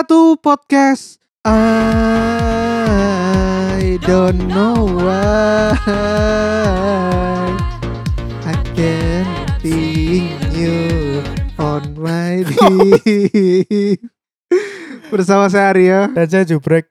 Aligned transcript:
Selatu 0.00 0.40
Podcast. 0.40 1.20
I 1.44 1.60
don't 4.00 4.48
know 4.48 4.88
why. 4.96 5.76
I 8.48 8.56
can 8.72 9.28
think 9.60 10.40
you 10.56 11.20
on 11.60 12.00
my 12.00 12.40
deep 12.48 14.00
Bersama 15.12 15.52
saya 15.52 15.68
Arya 15.68 16.08
Dan 16.16 16.32
saya 16.32 16.48
jubrek. 16.48 16.88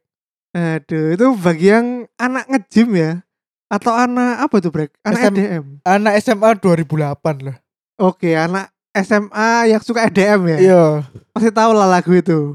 Aduh 0.53 1.17
itu 1.17 1.33
bagi 1.41 1.73
yang 1.73 2.05
anak 2.13 2.45
nge-gym 2.45 2.93
ya? 2.93 3.25
Atau 3.73 3.89
anak 3.89 4.45
apa 4.45 4.61
tuh 4.61 4.69
Brek? 4.69 4.93
Anak 5.01 5.33
SM. 5.33 5.33
EDM 5.33 5.81
Anak 5.81 6.13
SMA 6.21 6.61
2008 6.61 7.41
lah. 7.41 7.57
Oke 7.97 8.37
anak 8.37 8.69
SMA 8.93 9.73
yang 9.73 9.81
suka 9.81 10.05
EDM 10.05 10.45
ya? 10.45 10.57
Iya. 10.61 11.09
Pasti 11.33 11.49
tahu 11.49 11.73
lah 11.73 11.89
lagu 11.89 12.13
itu. 12.13 12.53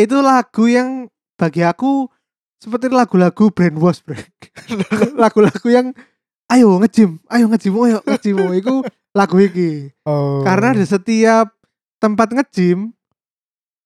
Itu 0.00 0.24
lagu 0.24 0.64
yang 0.64 1.12
bagi 1.36 1.60
aku 1.60 2.08
seperti 2.56 2.88
lagu-lagu 2.88 3.52
brainwash, 3.52 4.00
Brek. 4.04 4.32
lagu-lagu 5.22 5.68
yang 5.68 5.92
ayo 6.48 6.80
nge-gym, 6.80 7.20
ayo 7.28 7.48
nge-gym, 7.52 7.74
ayo 7.84 7.98
nge-gym. 8.04 8.36
Itu 8.56 8.74
lagu 9.12 9.36
iki. 9.40 9.92
oh. 10.08 10.40
Karena 10.40 10.72
di 10.72 10.88
setiap 10.88 11.52
tempat 12.00 12.32
nge-gym 12.32 12.96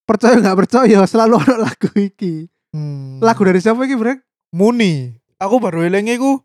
percaya 0.07 0.39
nggak 0.39 0.59
percaya 0.59 1.03
selalu 1.03 1.35
ada 1.43 1.57
lagu 1.67 1.91
iki. 1.99 2.47
Hmm. 2.71 3.19
Lagu 3.23 3.43
dari 3.43 3.63
siapa 3.63 3.83
iki, 3.87 3.95
Brek? 3.95 4.19
Muni 4.55 5.11
Aku 5.43 5.59
baru 5.59 5.83
eling 5.83 6.15
iku 6.15 6.39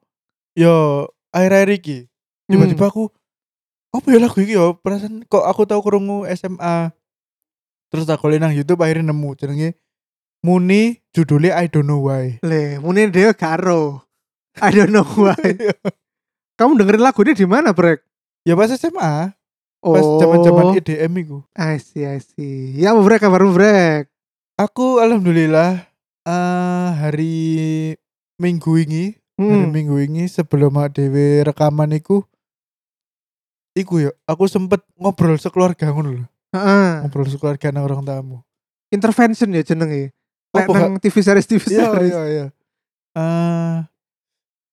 Yo 0.57 1.05
Akhir-akhir 1.29 1.69
iki 1.77 1.97
Tiba-tiba 2.49 2.89
aku 2.89 3.13
Apa 3.93 4.09
ya 4.09 4.17
lagu 4.17 4.37
iki 4.41 4.57
yo 4.57 4.81
Perasaan 4.81 5.29
kok 5.29 5.45
aku 5.45 5.69
tahu 5.69 5.85
kerungu 5.85 6.25
SMA 6.33 6.89
Terus 7.89 8.05
tak 8.05 8.21
golek 8.21 8.37
nang 8.41 8.53
Youtube 8.53 8.81
akhirnya 8.81 9.09
nemu 9.09 9.29
Jenenge 9.35 9.69
Muni 10.45 11.01
judulnya 11.11 11.59
I 11.59 11.67
don't 11.67 11.83
know 11.89 12.05
why 12.07 12.39
Le, 12.45 12.79
mungkin 12.79 13.11
dia 13.11 13.35
karo. 13.35 14.07
I 14.63 14.71
don't 14.71 14.93
know 14.93 15.03
why. 15.03 15.35
Kamu 16.59 16.79
dengerin 16.79 17.03
lagu 17.03 17.19
ini 17.23 17.35
di 17.35 17.43
mana, 17.47 17.71
Brek? 17.75 18.03
Ya 18.47 18.55
pas 18.55 18.71
SMA 18.71 19.35
Pas 19.79 20.05
zaman-zaman 20.19 20.79
EDM 20.79 21.11
iku 21.23 21.37
I 21.55 21.79
see, 21.79 22.03
I 22.07 22.19
see. 22.23 22.75
Ya, 22.79 22.91
apa, 22.95 23.03
Brek, 23.03 23.19
kabarmu, 23.23 23.51
Brek? 23.55 24.07
Aku 24.59 24.99
alhamdulillah 24.99 25.87
eh 26.27 26.89
hari 26.99 27.35
Minggu 28.39 28.79
ini 28.79 29.15
hari 29.39 29.67
Hmm. 29.67 29.71
minggu 29.71 29.95
ini 30.03 30.27
sebelum 30.27 30.75
dewe 30.91 31.47
rekaman 31.47 31.95
iku 31.95 32.27
iku 33.71 34.03
ya 34.03 34.11
aku 34.27 34.51
sempet 34.51 34.83
ngobrol 34.99 35.39
sekeluarga 35.39 35.95
ngono 35.95 36.09
lho 36.11 36.25
Heeh. 36.49 37.05
ngobrol 37.05 37.29
sekeluarga 37.29 37.69
nang 37.69 37.85
orang 37.85 38.01
tamu 38.01 38.37
intervention 38.89 39.53
ya 39.53 39.61
jenenge. 39.61 40.09
Lek 40.49 40.65
Apa, 40.65 40.73
nang 40.73 40.97
TV 40.97 41.15
series 41.21 41.45
TV 41.45 41.61
iya 41.69 41.93
series. 41.93 42.09
iya 42.09 42.21
iya 42.25 42.45
eh 43.13 43.75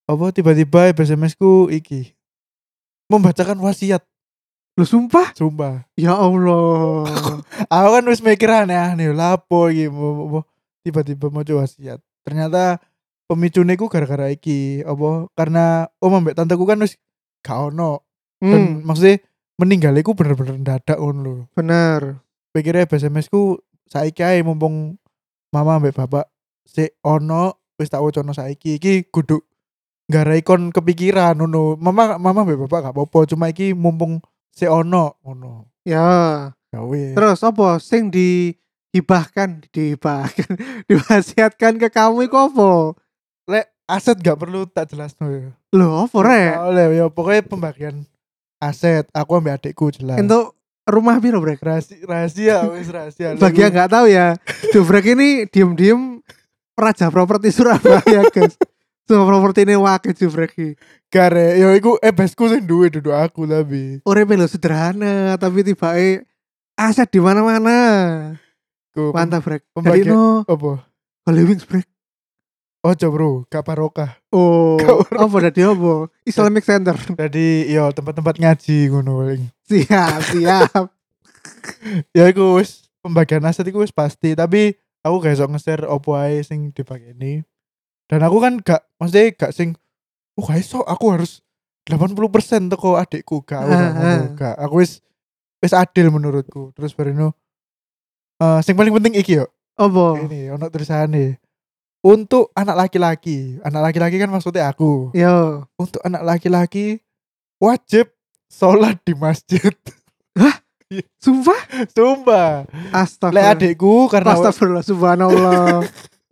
apa 0.06 0.24
tiba-tiba 0.32 0.88
SMS 0.96 1.36
ku 1.36 1.68
iki 1.68 2.16
membacakan 3.12 3.58
wasiat 3.60 4.00
Lu 4.76 4.84
sumpah? 4.84 5.32
sumpah 5.32 5.88
Ya 5.96 6.12
Allah. 6.12 7.08
aku 7.72 7.88
kan 7.96 8.04
wis 8.12 8.20
mikir 8.20 8.48
aneh-aneh 8.48 9.08
lapo 9.12 9.68
iki 9.72 9.88
tiba-tiba 10.84 11.28
mau 11.32 11.44
coba 11.44 11.64
wasiat 11.64 12.00
ternyata 12.24 12.80
pemicunya 13.26 13.74
ku 13.76 13.88
gara-gara 13.88 14.28
iki 14.32 14.80
apa 14.84 15.28
karena 15.36 15.88
om 16.00 16.12
ambek 16.14 16.36
tanteku 16.36 16.64
kan 16.64 16.80
wis 16.80 16.96
gak 17.44 17.72
ono 17.72 18.04
dan 18.40 18.80
hmm, 18.80 18.84
maksudnya 18.84 19.16
meninggal 19.56 19.96
iku 19.96 20.12
bener-bener 20.12 20.60
dadak 20.60 21.00
ngono 21.00 21.20
lho. 21.24 21.34
bener. 21.56 22.20
Pikirnya 22.52 22.88
SMS 22.88 23.28
ku 23.28 23.60
saiki 23.88 24.24
ae 24.24 24.40
mumpung 24.40 24.96
mama 25.52 25.80
ambek 25.80 25.96
bapak 25.96 26.28
si 26.64 26.88
ono 27.04 27.60
wis 27.76 27.92
tak 27.92 28.00
wocono 28.00 28.32
saiki 28.32 28.80
iki 28.80 29.08
kudu 29.08 29.40
gara 30.08 30.36
ikon 30.36 30.72
kepikiran 30.72 31.36
ngono. 31.40 31.76
Mama 31.80 32.20
mama 32.20 32.44
ambek 32.44 32.68
bapak 32.68 32.92
gak 32.92 32.94
apa-apa 32.96 33.18
cuma 33.32 33.48
iki 33.48 33.72
mumpung 33.72 34.20
si 34.52 34.68
ono 34.68 35.16
ngono. 35.24 35.72
Ya. 35.88 36.52
Ya 36.72 36.80
wis. 36.84 37.16
Terus 37.16 37.40
apa 37.40 37.80
sing 37.80 38.12
dihibahkan, 38.12 39.64
dihibahkan, 39.72 40.50
diwasiatkan 40.88 41.80
ke 41.80 41.88
kamu 41.88 42.28
iku 42.28 42.52
apa? 42.52 42.70
lek 43.46 43.66
aset 43.86 44.18
gak 44.18 44.36
perlu 44.36 44.66
tak 44.68 44.92
jelas 44.92 45.14
no 45.22 45.30
ya. 45.30 45.54
Loh, 45.72 46.04
apa 46.04 46.18
rek? 46.20 46.52
Oleh 46.66 46.84
ya 46.98 47.06
pokoknya 47.06 47.46
pembagian 47.46 48.04
aset 48.70 49.04
aku 49.14 49.38
ambek 49.38 49.62
adikku 49.62 49.94
jelas. 49.94 50.18
Untuk 50.18 50.56
rumah 50.86 51.18
piro, 51.18 51.42
Brek? 51.42 51.58
rahasia, 51.58 51.98
rahasia 52.06 52.56
wis 52.74 52.88
rahasia. 52.88 53.34
Bagi 53.36 53.66
yang 53.66 53.72
nggak 53.74 53.90
tahu 53.90 54.06
ya, 54.06 54.38
Jubrek 54.70 55.06
ini 55.12 55.44
diem-diem 55.50 56.22
raja 56.78 57.10
properti 57.10 57.50
Surabaya, 57.50 58.22
guys. 58.30 58.54
Semua 59.06 59.26
properti 59.26 59.62
ini 59.62 59.78
wakil 59.78 60.14
Jubrek 60.14 60.54
iki. 60.54 60.68
Kare, 61.06 61.54
yo 61.62 61.70
iku 61.78 61.94
eh 62.02 62.10
besku 62.10 62.50
sing 62.50 62.66
duwe 62.66 62.90
duduk 62.90 63.14
aku 63.14 63.46
tapi. 63.46 64.02
Uripe 64.02 64.34
lho 64.34 64.50
sederhana, 64.50 65.38
tapi 65.38 65.62
tiba 65.62 65.94
aset 66.74 67.08
di 67.08 67.22
mana-mana. 67.22 67.78
Ku 68.90 69.14
Mantap, 69.14 69.46
Brek. 69.46 69.62
Jadi 69.78 70.10
no, 70.10 70.42
apa? 70.42 70.82
Holy 71.26 71.42
Wings, 71.46 71.62
Brek. 71.62 71.86
Ojo 72.86 73.06
bro, 73.10 73.30
gak 73.50 73.66
barokah. 73.66 74.14
Oh, 74.30 74.78
apa 75.10 75.36
tadi 75.50 75.66
apa? 75.66 76.06
Islamic 76.22 76.62
Center. 76.62 76.94
Jadi 76.94 77.66
yo 77.66 77.90
tempat-tempat 77.90 78.38
ngaji 78.38 78.94
ngono 78.94 79.26
paling. 79.26 79.42
Siap, 79.66 80.18
siap. 80.30 80.84
Ya 82.14 82.26
iku 82.26 82.58
wis 82.58 82.90
pembagian 83.02 83.42
aset 83.46 83.66
iku 83.70 83.82
wis 83.82 83.94
pasti, 83.94 84.34
tapi 84.34 84.74
aku 85.02 85.22
gak 85.22 85.38
iso 85.38 85.46
nge-share 85.46 85.86
opo 85.86 86.14
ae 86.18 86.42
sing 86.42 86.70
dipakeni. 86.74 87.42
Dan 88.06 88.22
aku 88.22 88.38
kan 88.38 88.58
gak 88.62 88.86
maksudnya 88.98 89.34
gak 89.34 89.52
sing 89.54 89.74
oh 90.38 90.46
gak 90.46 90.62
iso 90.62 90.82
aku 90.86 91.14
harus 91.14 91.42
80% 91.86 92.70
teko 92.70 92.98
adikku 92.98 93.42
gak 93.46 93.66
aku 93.66 93.74
gak. 94.42 94.54
Aku 94.62 94.74
wis 94.82 95.02
wis 95.62 95.74
adil 95.74 96.10
menurutku. 96.10 96.70
Terus 96.74 96.94
bareno 96.94 97.34
eh 98.42 98.60
sing 98.62 98.74
paling 98.78 98.94
penting 98.94 99.18
iki 99.18 99.42
yo. 99.42 99.46
Apa? 99.78 100.22
Ini 100.26 100.54
ono 100.54 100.66
tulisane. 100.70 101.38
Untuk 102.06 102.54
anak 102.54 102.86
laki-laki, 102.86 103.58
anak 103.66 103.90
laki-laki 103.90 104.22
kan 104.22 104.30
maksudnya 104.30 104.70
aku. 104.70 105.10
Yo. 105.10 105.66
untuk 105.74 105.98
anak 106.06 106.22
laki-laki 106.22 107.02
wajib 107.58 108.14
sholat 108.46 109.02
di 109.02 109.10
masjid. 109.18 109.74
Sumpah? 111.18 111.60
Sumpah. 111.90 112.62
Lek 112.70 112.94
Astagfirullah. 112.94 113.58
adikku 113.58 114.06
karena 114.06 114.38
Astagfirullah, 114.38 114.84
subhanallah. 114.86 115.82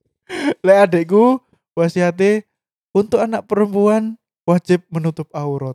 lek 0.67 0.79
adikku 0.87 1.43
wasiate 1.75 2.47
untuk 2.95 3.19
anak 3.19 3.43
perempuan 3.51 4.15
wajib 4.47 4.87
menutup 4.95 5.27
aurat. 5.35 5.75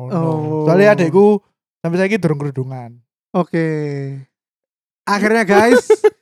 Oh, 0.00 0.08
no. 0.08 0.16
Oh. 0.16 0.64
Soalnya 0.64 0.96
adikku 0.96 1.44
sampai 1.84 1.98
saya 2.00 2.16
durung 2.16 2.40
kerudungan. 2.40 2.96
Oke. 3.36 3.68
Akhirnya 5.04 5.44
guys, 5.44 5.84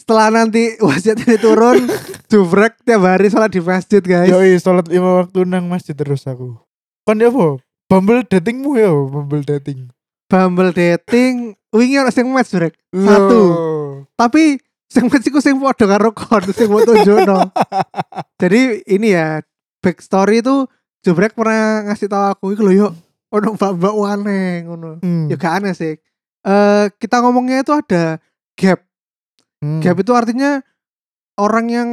setelah 0.00 0.32
nanti 0.32 0.74
wasiat 0.86 1.20
ini 1.28 1.36
turun, 1.36 1.84
jubrek 2.32 2.80
tiap 2.88 3.04
hari 3.04 3.28
sholat 3.28 3.52
di 3.52 3.60
masjid 3.60 4.00
guys. 4.00 4.32
Yoi 4.32 4.56
sholat 4.56 4.88
lima 4.88 5.20
waktu 5.20 5.44
nang 5.44 5.68
masjid 5.68 5.92
terus 5.92 6.24
aku. 6.24 6.56
Kon 7.04 7.20
ya 7.20 7.28
apa? 7.28 7.60
Bumble 7.90 8.24
datingmu 8.24 8.80
ya, 8.80 8.88
Bumble 8.88 9.44
dating. 9.44 9.92
Bumble 10.30 10.72
dating, 10.72 11.58
wingi 11.74 12.00
orang 12.00 12.14
sing 12.14 12.24
match 12.32 12.54
brek. 12.54 12.72
Satu. 12.94 13.40
Loh. 13.44 14.06
Tapi 14.16 14.56
sing 14.88 15.06
match 15.10 15.26
iku 15.28 15.42
sing 15.44 15.58
padha 15.60 15.84
karo 15.84 16.16
kon 16.16 16.42
sing 16.50 16.70
mau 16.72 16.80
tunjukno. 16.80 17.52
Jadi 18.40 18.86
ini 18.88 19.12
ya 19.12 19.42
backstory 19.84 20.40
itu 20.40 20.64
jubrek 21.04 21.34
pernah 21.34 21.86
ngasih 21.88 22.08
tahu 22.08 22.24
aku 22.30 22.44
iku 22.54 22.62
lho 22.68 22.72
yuk 22.86 22.92
ono 23.30 23.54
mbak-mbak 23.54 23.94
aneh 24.06 24.66
ngono. 24.66 24.90
Hmm. 25.02 25.30
Ya 25.30 25.38
gak 25.38 25.62
aneh 25.62 25.74
sih. 25.74 25.94
Eh 26.46 26.84
kita 26.98 27.22
ngomongnya 27.22 27.62
itu 27.62 27.72
ada 27.74 28.18
gap. 28.58 28.82
Hmm. 29.60 29.80
Gap 29.84 30.00
itu 30.00 30.12
artinya 30.16 30.64
orang 31.36 31.66
yang 31.68 31.88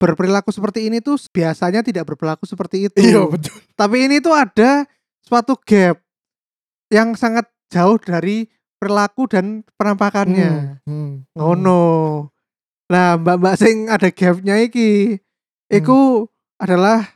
berperilaku 0.00 0.54
seperti 0.54 0.88
ini 0.88 1.02
tuh 1.04 1.20
biasanya 1.34 1.84
tidak 1.84 2.08
berperilaku 2.08 2.46
seperti 2.48 2.88
itu. 2.88 2.98
Iya 2.98 3.26
betul. 3.28 3.54
Tapi 3.76 3.96
ini 4.08 4.22
tuh 4.22 4.32
ada 4.32 4.88
suatu 5.20 5.58
gap 5.60 6.00
yang 6.88 7.14
sangat 7.18 7.46
jauh 7.70 7.98
dari 8.00 8.48
perilaku 8.80 9.28
dan 9.28 9.66
penampakannya. 9.76 10.80
Hmm. 10.86 10.88
Hmm. 10.88 11.12
Ngono. 11.36 11.82
Nah, 12.90 13.14
mbak-mbak 13.20 13.54
sing 13.54 13.86
ada 13.86 14.10
gapnya 14.10 14.58
iki, 14.58 15.20
iku 15.70 16.26
adalah 16.58 17.06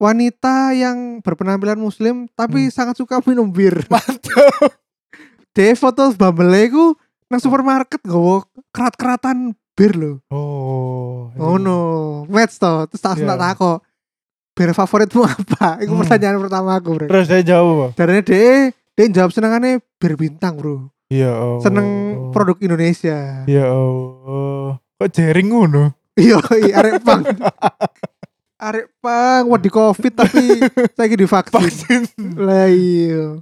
wanita 0.00 0.72
yang 0.72 1.20
berpenampilan 1.20 1.76
muslim 1.76 2.24
tapi 2.32 2.68
Hmm. 2.68 2.72
sangat 2.72 2.96
suka 2.96 3.20
minum 3.26 3.52
bir. 3.52 3.84
Mantap. 3.92 4.80
Dia 5.52 5.74
foto 5.76 6.08
iku 6.14 6.96
nang 7.30 7.38
supermarket 7.38 8.02
gowo 8.02 8.42
kerat-keratan 8.68 9.54
bir 9.72 9.94
lho. 9.94 10.12
Oh. 10.28 11.30
Oh 11.32 11.56
no, 11.56 11.78
match 12.26 12.58
to. 12.58 12.90
Terus 12.90 13.00
tak 13.00 13.14
Iya. 13.16 13.26
tak 13.26 13.38
takok. 13.40 13.78
Bir 14.50 14.74
favoritmu 14.74 15.22
apa? 15.24 15.78
Iku 15.78 15.94
Hmm. 15.94 16.02
pertanyaan 16.02 16.36
pertama 16.38 16.70
aku, 16.74 16.90
Bro. 16.92 17.06
Terus 17.06 17.26
saya 17.26 17.40
jawab. 17.40 17.94
Dari 17.94 18.20
dia 18.20 18.74
dia 18.92 19.06
jawab 19.08 19.30
senengannya 19.30 19.78
bir 19.96 20.18
bintang, 20.18 20.58
Bro. 20.58 20.90
Iya. 21.06 21.32
Oh. 21.32 21.58
seneng 21.58 21.86
produk 22.30 22.58
Indonesia. 22.60 23.46
Iya. 23.46 23.70
Oh. 23.70 24.74
Kok 24.94 25.08
jering 25.08 25.48
ngono? 25.48 25.94
Iya, 26.12 26.36
iya, 26.60 26.74
arek 26.76 27.00
pang. 27.06 27.22
arek 28.60 28.92
pang, 29.00 29.48
di 29.56 29.70
covid 29.70 30.12
tapi 30.12 30.44
saya 30.98 31.08
divaksin. 31.08 31.56
Vaksin. 31.56 32.02
Lah 32.36 32.68
iya. 32.68 33.40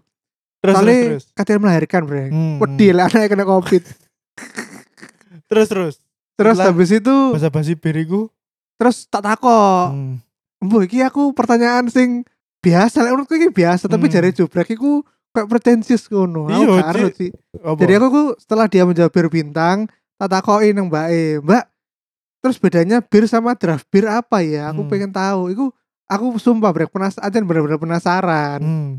Terus 0.59 0.75
Soalnya 0.75 0.93
terus 0.93 1.07
terus. 1.23 1.25
katanya 1.33 1.61
melahirkan, 1.61 2.03
Bre. 2.03 2.25
Hmm. 2.29 2.57
Wedi 2.59 2.89
lah 2.91 3.07
anaknya 3.07 3.29
kena 3.29 3.45
covid. 3.45 3.83
Terus 5.49 5.67
terus. 5.67 5.95
Terus 6.35 6.55
Setelah 6.55 6.71
habis 6.71 6.91
itu 6.93 7.17
Bahasa 7.33 7.49
basi 7.49 7.73
biriku. 7.73 8.31
terus 8.75 9.07
tak 9.07 9.23
takok. 9.23 9.91
Hmm. 9.91 10.23
Mbok 10.61 10.83
iki 10.85 10.99
aku 11.01 11.33
pertanyaan 11.33 11.89
sing 11.89 12.23
biasa 12.59 13.01
lek 13.01 13.11
menurutku 13.11 13.35
iki 13.35 13.49
biasa 13.49 13.87
tapi 13.87 14.07
Hmm. 14.07 14.13
jare 14.13 14.31
jubrek 14.31 14.69
iku 14.69 15.03
kayak 15.31 15.49
pretensius 15.49 16.07
ngono. 16.07 16.47
Aku 16.47 16.63
Iya, 16.69 16.79
gak 16.81 16.95
Ci. 17.11 17.15
sih. 17.17 17.31
Jadi 17.57 17.93
aku 17.93 18.07
ku 18.09 18.23
setelah 18.37 18.67
dia 18.67 18.83
menjawab 18.83 19.11
bir 19.11 19.27
bintang, 19.29 19.87
tak 20.15 20.29
takoki 20.29 20.71
nang 20.71 20.87
Mbak 20.87 21.07
E, 21.09 21.23
Mbak, 21.41 21.65
terus 22.39 22.57
bedanya 22.57 22.99
bir 23.01 23.25
sama 23.25 23.55
draft 23.55 23.87
bir 23.89 24.07
apa 24.07 24.39
ya? 24.41 24.69
Aku 24.69 24.83
Hmm. 24.83 24.91
pengen 24.91 25.11
tahu. 25.11 25.49
Iku 25.49 25.65
aku 26.05 26.37
sumpah 26.37 26.71
brek 26.71 26.89
penasaran 26.89 27.31
bener-bener 27.41 27.79
penasaran. 27.79 28.61
Hmm. 28.61 28.91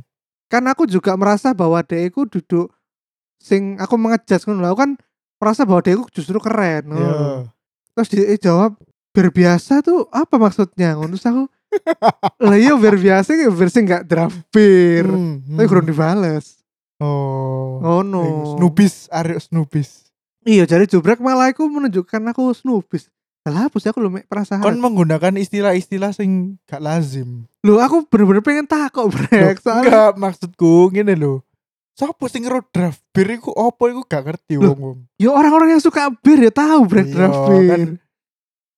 Kan 0.50 0.66
aku 0.66 0.90
juga 0.90 1.14
merasa 1.14 1.54
bahwa 1.54 1.80
dia 1.86 2.02
iku 2.10 2.26
duduk 2.26 2.74
sing 3.38 3.78
aku 3.78 3.96
mengejas 3.96 4.44
ngono. 4.50 4.66
Aku 4.74 4.78
kan 4.82 4.92
merasa 5.38 5.64
bahwa 5.64 5.86
dia 5.86 5.94
iku 5.96 6.10
justru 6.10 6.42
keren. 6.42 6.90
Iya. 6.90 6.98
ngono. 6.98 7.30
Terus 7.96 8.10
dia 8.10 8.36
jawab 8.42 8.76
bir 9.14 9.30
biasa 9.30 9.86
tuh 9.86 10.10
apa 10.10 10.36
maksudnya? 10.42 10.98
Ngono 10.98 11.16
terus 11.16 11.30
aku 11.30 11.44
lah 12.50 12.58
iya 12.58 12.74
bir 12.74 12.98
biasa 12.98 13.30
kayak 13.38 13.54
bir 13.54 13.70
sing 13.70 13.86
gak 13.86 14.10
draft 14.10 14.42
bir. 14.50 15.06
Hmm, 15.06 15.46
Tapi 15.54 15.64
hmm. 15.64 15.70
kurang 15.70 15.86
dibales. 15.86 16.60
Oh. 16.98 17.78
Ngono. 17.80 18.22
Iku 18.26 18.44
Snoopis, 18.58 19.08
Arek 19.14 19.40
Snoopis. 19.40 20.10
Iya, 20.48 20.64
jadi 20.66 20.88
jubrek 20.88 21.22
malah 21.22 21.52
aku 21.52 21.68
menunjukkan 21.68 22.32
aku 22.32 22.56
snoopis. 22.56 23.12
Lah 23.50 23.68
sih 23.74 23.90
aku 23.90 24.00
lu 24.00 24.10
mek 24.14 24.30
perasaan. 24.30 24.62
Kon 24.62 24.78
menggunakan 24.78 25.34
istilah-istilah 25.36 26.14
sing 26.14 26.62
gak 26.70 26.80
lazim. 26.80 27.50
Lu 27.66 27.82
aku 27.82 28.06
bener-bener 28.06 28.46
pengen 28.46 28.66
takok 28.70 29.10
brek 29.10 29.60
soalnya. 29.60 29.86
Enggak, 29.86 30.12
maksudku 30.18 30.94
ngene 30.94 31.18
lho. 31.18 31.42
Sopo 31.98 32.32
sing 32.32 32.48
ngero 32.48 32.64
draft 32.72 33.04
bir 33.12 33.28
iku 33.28 33.52
opo 33.52 33.92
iku 33.92 34.08
gak 34.08 34.24
ngerti 34.24 34.56
wong-wong. 34.56 35.04
Ya 35.20 35.36
orang-orang 35.36 35.76
yang 35.76 35.84
suka 35.84 36.08
bir 36.24 36.40
ya 36.40 36.52
tahu 36.54 36.88
brek 36.88 37.12
Iya, 37.12 37.14
draft 37.16 37.42
bir. 37.52 37.68
kan. 37.68 37.82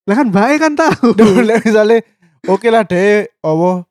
Lah 0.10 0.16
kan 0.18 0.28
baik 0.34 0.58
kan 0.58 0.74
tahu. 0.74 1.06
Duh, 1.14 1.42
lek 1.48 1.62
misale 1.62 2.02
oke 2.50 2.66
lah 2.74 2.82
deh 2.82 3.30
apa 3.46 3.86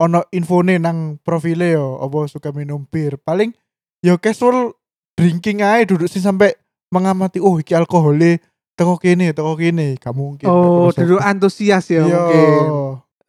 ono 0.00 0.20
infone 0.32 0.80
nang 0.80 1.20
profile 1.20 1.76
yo 1.76 2.00
apa 2.00 2.24
suka 2.32 2.48
minum 2.56 2.88
bir. 2.88 3.20
Paling 3.20 3.52
yo 4.00 4.16
casual 4.16 4.72
drinking 5.12 5.60
aja 5.60 5.84
duduk 5.84 6.08
sih 6.08 6.24
sampai 6.24 6.56
mengamati 6.88 7.38
oh 7.38 7.60
iki 7.60 7.76
alkoholnya 7.76 8.40
teko 8.80 8.96
kene 8.96 9.36
teko 9.36 9.52
kene 9.54 10.00
gak 10.00 10.16
mungkin 10.16 10.48
Oh, 10.48 10.88
dulu 10.88 11.20
antusias 11.20 11.84
ya 11.86 12.00
Iya. 12.00 12.08
mungkin. 12.08 12.60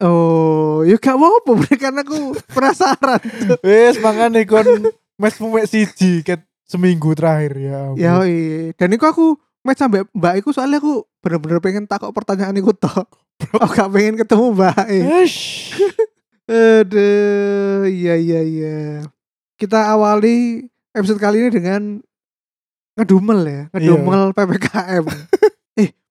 Oh, 0.00 0.80
ya 0.82 0.96
gak 0.96 1.14
apa-apa 1.14 1.52
kan 1.84 1.94
aku 2.00 2.32
penasaran. 2.48 3.20
Wes 3.68 4.00
makane 4.00 4.48
kon 4.48 4.64
mes 5.20 5.36
mek 5.36 5.68
siji 5.68 6.24
ket 6.24 6.40
seminggu 6.64 7.12
terakhir 7.12 7.52
ya. 7.60 7.78
ya 7.94 8.12
iya. 8.24 8.72
Dan 8.72 8.96
itu 8.96 9.04
aku 9.04 9.36
match 9.60 9.78
sampai 9.78 10.08
Mbak 10.10 10.34
Iku 10.40 10.50
soalnya 10.50 10.80
aku 10.80 11.04
bener-bener 11.20 11.60
pengen 11.60 11.84
takok 11.84 12.10
pertanyaan 12.10 12.56
iku 12.56 12.72
tok. 12.72 13.06
Aku 13.60 13.70
gak 13.70 13.92
pengen 13.92 14.16
ketemu 14.16 14.56
Mbak 14.56 14.82
E. 14.88 14.98
Aduh, 16.52 17.86
iya 17.86 18.14
iya 18.18 18.40
iya. 18.42 18.78
Kita 19.54 19.86
awali 19.88 20.66
episode 20.90 21.22
kali 21.22 21.38
ini 21.38 21.50
dengan 21.50 21.82
ngedumel 22.92 23.40
ya, 23.46 23.62
ngedumel 23.72 24.34
PPKM. 24.34 25.04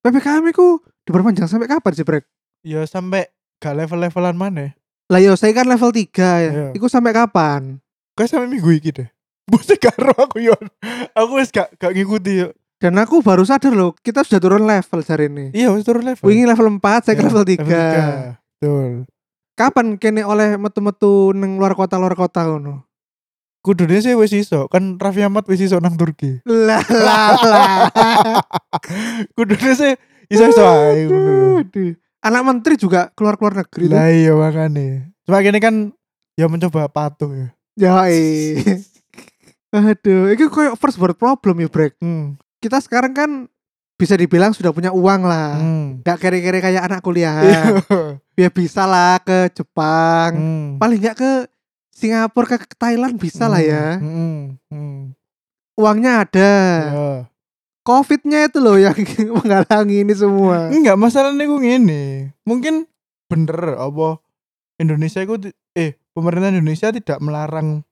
PPKM 0.02 0.44
itu 0.50 0.82
diperpanjang 1.06 1.46
sampai 1.46 1.70
kapan 1.70 1.94
sih, 1.94 2.06
Brek? 2.06 2.26
Ya 2.62 2.82
sampai 2.86 3.30
gak 3.62 3.78
level-levelan 3.78 4.34
mana? 4.34 4.74
Lah 5.08 5.20
yo, 5.22 5.38
saya 5.38 5.54
kan 5.54 5.70
level 5.70 5.94
3 5.94 6.10
ya. 6.18 6.52
Iya. 6.52 6.68
Iku 6.74 6.90
sampai 6.90 7.14
kapan? 7.14 7.78
Kayak 8.18 8.30
sampai 8.34 8.50
minggu 8.50 8.70
iki 8.74 8.90
deh. 8.90 9.10
Bosnya 9.52 9.78
karo 9.78 10.14
aku 10.18 10.42
yon. 10.42 10.64
Aku 11.14 11.38
wis 11.38 11.54
gak 11.54 11.74
gak 11.78 11.94
ngikuti 11.94 12.46
yo. 12.46 12.50
Dan 12.82 12.98
aku 12.98 13.22
baru 13.22 13.46
sadar 13.46 13.78
loh, 13.78 13.94
kita 14.02 14.26
sudah 14.26 14.42
turun 14.42 14.66
level 14.66 15.00
hari 15.06 15.30
ini. 15.30 15.46
Iya 15.54 15.70
wis 15.70 15.86
turun 15.86 16.02
level. 16.02 16.26
Wingi 16.26 16.50
level 16.50 16.82
4, 16.82 17.06
saya 17.06 17.14
ke 17.14 17.22
Iya, 17.22 17.28
level 17.30 17.44
3. 17.46 17.50
tiga. 17.54 17.86
Betul. 18.58 18.90
Kapan 19.54 19.88
kene 20.02 20.26
oleh 20.26 20.58
metu-metu 20.58 21.30
neng 21.38 21.62
luar 21.62 21.78
kota 21.78 22.02
luar 22.02 22.18
kota 22.18 22.42
ngono? 22.50 22.82
Kudune 23.62 24.02
sih 24.02 24.18
wis 24.18 24.34
iso, 24.34 24.66
kan 24.74 24.98
Raffi 24.98 25.22
Ahmad 25.22 25.46
wis 25.46 25.62
iso 25.62 25.78
nang 25.78 25.94
Turki. 25.94 26.42
Lah 26.50 26.82
lah 26.90 27.30
lah. 27.46 27.74
Kudune 29.38 29.72
sih 29.78 29.94
ae 30.32 31.00
ngono. 31.06 31.62
Aduh. 31.62 31.94
Anak 32.22 32.42
menteri 32.46 32.78
juga 32.78 33.10
keluar-keluar 33.14 33.62
negeri 33.62 33.86
tuh. 33.90 33.98
Lah 33.98 34.10
iya 34.10 34.34
makane. 34.34 35.14
Cuma 35.26 35.42
gini 35.46 35.62
kan 35.62 35.94
ya 36.38 36.46
mencoba 36.50 36.90
patuh 36.90 37.30
ya. 37.30 37.48
Yoi. 37.78 38.58
Aduh, 39.72 40.28
ini 40.34 40.46
kayak 40.52 40.76
first 40.76 41.00
world 41.00 41.16
problem 41.16 41.64
ya, 41.64 41.72
Brek. 41.72 41.96
Hmm. 42.04 42.36
Kita 42.60 42.84
sekarang 42.84 43.16
kan 43.16 43.48
bisa 43.96 44.18
dibilang 44.20 44.52
sudah 44.52 44.74
punya 44.76 44.92
uang 44.92 45.22
lah. 45.24 45.56
Hmm. 45.56 46.02
Gak 46.04 46.20
kere-kere 46.20 46.60
kayak 46.60 46.90
anak 46.90 47.00
Iya. 47.00 47.06
kuliahan. 47.06 47.72
ya 48.34 48.50
bisa 48.50 48.84
lah 48.90 49.22
ke 49.22 49.54
Jepang. 49.54 50.32
Hmm. 50.34 50.68
Paling 50.82 51.00
nggak 51.00 51.16
ke 51.16 51.32
Singapura, 52.02 52.58
ke, 52.58 52.66
Thailand 52.76 53.16
bisa 53.22 53.46
lah 53.46 53.62
ya. 53.62 54.02
Hmm. 54.02 54.58
Hmm. 54.74 55.14
Uangnya 55.78 56.26
ada. 56.26 56.52
Ya. 56.90 57.10
Covidnya 57.82 58.46
itu 58.50 58.58
loh 58.62 58.78
yang 58.78 58.94
menghalangi 59.38 60.06
ini 60.06 60.14
semua. 60.14 60.70
Enggak 60.70 60.98
masalahnya 60.98 61.46
gue 61.46 61.60
gini. 61.62 62.04
Mungkin 62.46 62.86
bener 63.32 63.80
apa 63.80 64.20
Indonesia 64.76 65.24
itu 65.24 65.56
eh 65.72 65.96
pemerintah 66.12 66.52
Indonesia 66.52 66.92
tidak 66.92 67.18
melarang 67.24 67.86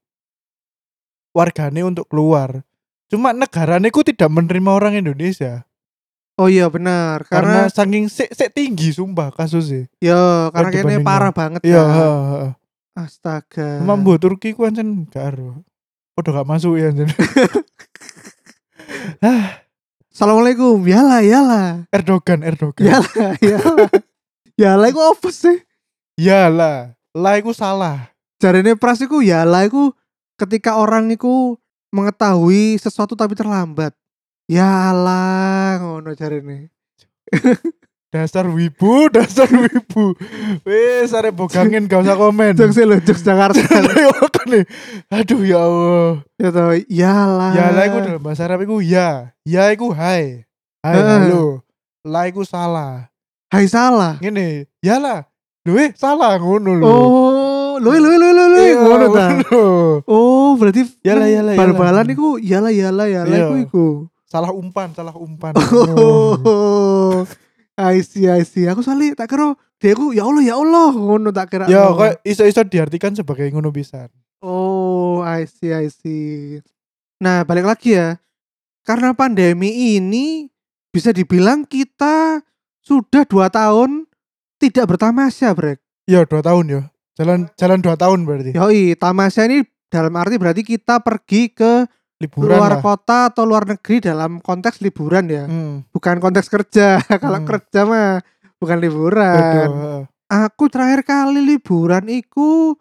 warganya 1.33 1.85
untuk 1.85 2.09
keluar. 2.09 2.65
Cuma 3.09 3.33
negaranya 3.33 3.89
itu 3.89 4.05
tidak 4.05 4.29
menerima 4.29 4.69
orang 4.69 4.93
Indonesia 4.99 5.65
Oh 6.39 6.47
iya 6.47 6.71
benar, 6.71 7.27
karena, 7.27 7.67
karena, 7.67 7.75
saking 7.75 8.07
sik 8.07 8.31
sik 8.31 8.55
tinggi 8.55 8.95
sumpah 8.95 9.27
kasusnya. 9.35 9.91
yo 9.99 10.47
karena 10.55 10.71
kayaknya 10.71 11.03
dibandingkan. 11.03 11.03
parah 11.11 11.31
banget 11.35 11.61
Iya, 11.67 11.83
kan. 11.83 11.91
heeh, 11.91 12.21
heeh. 12.31 12.51
Astaga. 12.97 13.81
Mambu 13.81 14.17
Turki 14.17 14.53
ku 14.57 14.65
ancen 14.65 15.05
gak 15.09 15.35
ero. 15.35 15.61
Udah 16.17 16.41
gak 16.41 16.49
masuk 16.49 16.77
ya 16.77 16.89
ancen. 16.89 17.09
Assalamualaikum. 20.09 20.83
Yalah, 20.83 21.23
yalah. 21.23 21.67
Erdogan, 21.95 22.43
Erdogan. 22.43 22.83
Yalah, 22.83 23.33
yalah. 23.45 23.89
Yalah 24.59 24.87
iku 24.91 25.01
apa 25.15 25.29
sih? 25.31 25.63
Yalah, 26.19 26.99
lah 27.15 27.33
iku 27.39 27.55
salah. 27.55 28.11
Jarene 28.43 28.75
pras 28.75 28.99
iku 28.99 29.23
yalah 29.23 29.63
iku 29.63 29.95
ketika 30.35 30.75
orang 30.75 31.07
iku 31.15 31.55
mengetahui 31.95 32.75
sesuatu 32.75 33.15
tapi 33.15 33.39
terlambat. 33.39 33.95
Yalah, 34.51 35.79
ngono 35.79 36.11
jarene. 36.11 36.75
Dasar 38.09 38.49
wibu, 38.49 39.05
dasar 39.13 39.45
wibu. 39.45 40.17
Wes 40.65 41.13
arek 41.13 41.29
bogangin 41.29 41.85
gak 41.85 42.01
usah 42.01 42.17
komen. 42.17 42.57
Jok 42.57 42.73
sih 42.73 42.81
lho, 42.81 42.97
jok 42.97 43.21
Jakarta. 43.21 43.61
Makane. 44.17 44.65
Aduh 45.13 45.41
ya 45.45 45.61
Allah. 45.61 46.25
ya 46.41 46.49
toh, 46.49 46.73
yalah. 46.89 47.51
Ya 47.53 47.65
lah 47.69 47.83
iku 47.85 47.97
dalam 48.01 48.21
bahasa 48.25 48.49
Arab 48.49 48.65
iku 48.65 48.81
ya. 48.81 49.29
Ya 49.45 49.69
iku 49.69 49.93
hai. 49.93 50.41
Hai 50.81 50.97
halo. 50.97 51.61
Lah 52.01 52.25
iku 52.25 52.41
salah. 52.41 53.13
Hai 53.53 53.69
salah. 53.69 54.17
Ngene, 54.17 54.65
ya 54.81 54.97
lah. 54.97 55.29
Duwe 55.61 55.93
salah 55.93 56.33
ngono 56.41 56.81
lho. 56.81 56.85
Oh, 56.89 57.73
luwe 57.77 58.01
luwe 58.01 58.17
luwe 58.17 58.33
luwe 58.33 58.57
Iya, 58.57 58.81
ngono 58.89 59.05
ta. 59.13 59.25
Oh, 60.09 60.57
berarti 60.57 60.81
Yalah, 61.05 61.29
nang 61.29 61.35
yalah, 61.37 61.53
bal-balan 61.61 62.09
yalah. 62.09 62.15
iku 62.17 62.27
yalah 62.41 62.73
yalah 62.73 63.05
yalah 63.05 63.37
Iya. 63.37 63.45
iku 63.45 63.55
iku. 63.61 63.85
Salah 64.25 64.49
umpan, 64.49 64.97
salah 64.97 65.13
umpan. 65.13 65.53
Oh. 65.61 67.21
I 67.79 68.03
see, 68.03 68.27
I 68.27 68.43
see. 68.43 68.67
Aku 68.67 68.83
soalnya 68.83 69.15
tak 69.15 69.31
kira 69.31 69.55
dia 69.79 69.95
aku 69.95 70.11
ya 70.11 70.27
Allah 70.27 70.43
ya 70.43 70.55
Allah 70.59 70.91
ngono 70.91 71.31
tak 71.31 71.55
kira. 71.55 71.71
Ya, 71.71 71.87
kok 71.87 72.19
iso-iso 72.27 72.67
diartikan 72.67 73.15
sebagai 73.15 73.47
ngono 73.47 73.71
pisan. 73.71 74.11
Oh, 74.43 75.23
I 75.23 75.47
see, 75.47 75.71
I 75.71 75.87
see. 75.87 76.59
Nah, 77.23 77.47
balik 77.47 77.63
lagi 77.63 77.95
ya. 77.95 78.19
Karena 78.83 79.15
pandemi 79.15 79.95
ini 79.95 80.51
bisa 80.91 81.15
dibilang 81.15 81.63
kita 81.63 82.43
sudah 82.83 83.23
dua 83.23 83.47
tahun 83.47 84.03
tidak 84.59 84.95
bertamasya, 84.95 85.55
Brek. 85.55 85.79
Ya, 86.03 86.27
dua 86.27 86.43
tahun 86.43 86.65
ya. 86.67 86.81
Jalan 87.15 87.47
jalan 87.55 87.79
dua 87.79 87.95
tahun 87.95 88.27
berarti. 88.27 88.51
Yoi, 88.55 88.99
tamasya 88.99 89.47
ini 89.47 89.63
dalam 89.87 90.11
arti 90.19 90.35
berarti 90.35 90.61
kita 90.67 90.99
pergi 90.99 91.51
ke 91.55 91.87
Liburan 92.19 92.59
luar 92.59 92.71
lah. 92.75 92.81
kota 92.83 93.31
atau 93.31 93.47
luar 93.47 93.63
negeri 93.63 94.03
dalam 94.03 94.43
konteks 94.43 94.83
liburan 94.83 95.31
ya. 95.31 95.47
Hmm. 95.47 95.87
Bukan 95.89 96.19
konteks 96.19 96.51
kerja. 96.51 96.99
Kalau 97.23 97.39
Hmm. 97.39 97.47
kerja 97.47 97.87
mah 97.87 98.19
bukan 98.59 98.77
liburan. 98.77 99.39
Betul. 99.39 99.71
Aku 100.29 100.63
terakhir 100.67 101.01
kali 101.03 101.41
liburan 101.41 102.05
iku 102.05 102.75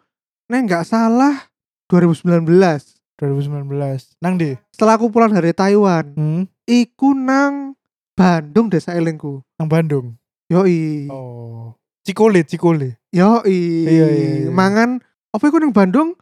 neng 0.51 0.67
nggak 0.67 0.83
salah 0.83 1.49
2019. 1.87 2.99
2019. 3.15 4.19
Nang 4.19 4.35
di? 4.35 4.53
Setelah 4.69 4.95
aku 4.95 5.07
pulang 5.07 5.31
dari 5.31 5.51
Taiwan, 5.51 6.05
Hmm. 6.13 6.43
iku 6.63 7.11
nang 7.11 7.73
Bandung 8.13 8.67
desa 8.67 8.91
elingku. 8.91 9.39
Nang 9.55 9.67
Bandung. 9.67 10.19
Yoi. 10.51 11.07
Oh. 11.07 11.71
Cikole, 12.03 12.43
Cikole. 12.43 12.99
Yoi. 13.09 13.87
Iya, 13.87 14.07
iya, 14.07 14.29
iya. 14.43 14.49
Mangan 14.51 14.99
apa 15.29 15.43
iku 15.45 15.63
nang 15.63 15.71
Bandung? 15.71 16.19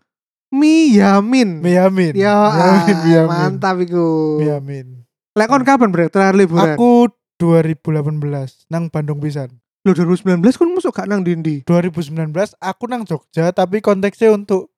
Mie 0.51 0.95
Yamin. 0.95 1.59
Miamin. 1.59 2.13
Ya, 2.15 2.31
Miamin, 2.31 2.95
ah, 2.95 3.03
Miamin. 3.03 3.27
mantap 3.27 3.75
iku. 3.83 4.39
Miamin. 4.39 5.03
Lek 5.35 5.47
kon 5.51 5.63
kapan 5.67 5.91
bre 5.91 6.07
terakhir 6.07 6.39
liburan? 6.39 6.73
Aku 6.79 7.11
2018 7.37 8.65
nang 8.71 8.87
Bandung 8.87 9.19
pisan. 9.19 9.51
Lo 9.83 9.91
2019 9.93 10.39
kon 10.57 10.71
masuk 10.73 10.95
gak 10.95 11.05
nang 11.05 11.21
Dindi. 11.21 11.61
2019 11.67 12.33
aku 12.57 12.83
nang 12.89 13.03
Jogja 13.03 13.51
tapi 13.51 13.83
konteksnya 13.83 14.33
untuk 14.33 14.71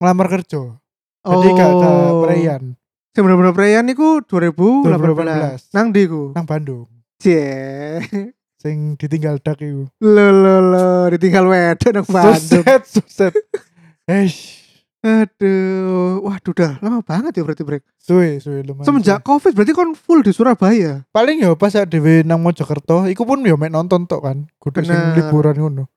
ngelamar 0.00 0.30
kerja. 0.32 0.78
Jadi 1.22 1.48
gak 1.54 1.70
ke 1.70 1.90
Preyan, 2.26 2.62
Sing 3.12 3.22
bener-bener 3.28 3.52
preyan 3.52 3.84
iku 3.92 4.24
2018. 4.24 4.88
2018. 4.88 5.76
Nang 5.76 5.92
ndi 5.92 6.02
ku? 6.08 6.32
nang 6.32 6.48
Bandung. 6.48 6.88
Cie. 7.20 8.00
Sing 8.62 8.96
ditinggal 8.96 9.36
dak 9.42 9.60
iku. 9.60 9.90
Lo 10.00 10.26
lo 10.32 10.56
lo 10.62 10.86
ditinggal 11.12 11.44
wedok 11.44 11.90
nang 11.92 12.08
Bandung. 12.08 12.64
Suset, 12.64 12.82
suset. 12.88 13.34
Eish. 14.08 14.61
Aduh, 15.02 16.22
waduh 16.22 16.54
dah 16.54 16.78
lama 16.78 17.02
banget 17.02 17.34
ya 17.34 17.42
berarti 17.42 17.66
break. 17.66 17.82
Suwe, 17.98 18.38
suwe 18.38 18.62
lumayan. 18.62 18.86
Semenjak 18.86 19.26
Covid 19.26 19.50
berarti 19.50 19.74
kon 19.74 19.98
full 19.98 20.22
di 20.22 20.30
Surabaya. 20.30 21.02
paling 21.10 21.42
ya 21.42 21.58
pas 21.58 21.74
dhewe 21.74 22.22
nang 22.22 22.38
Mojokerto, 22.38 23.10
iku 23.10 23.26
pun 23.26 23.42
yo 23.42 23.58
mek 23.58 23.74
nonton 23.74 24.06
tok 24.06 24.22
kan. 24.22 24.46
Kudu 24.62 24.86
sing 24.86 24.94
liburan 25.18 25.58
ngono. 25.58 25.90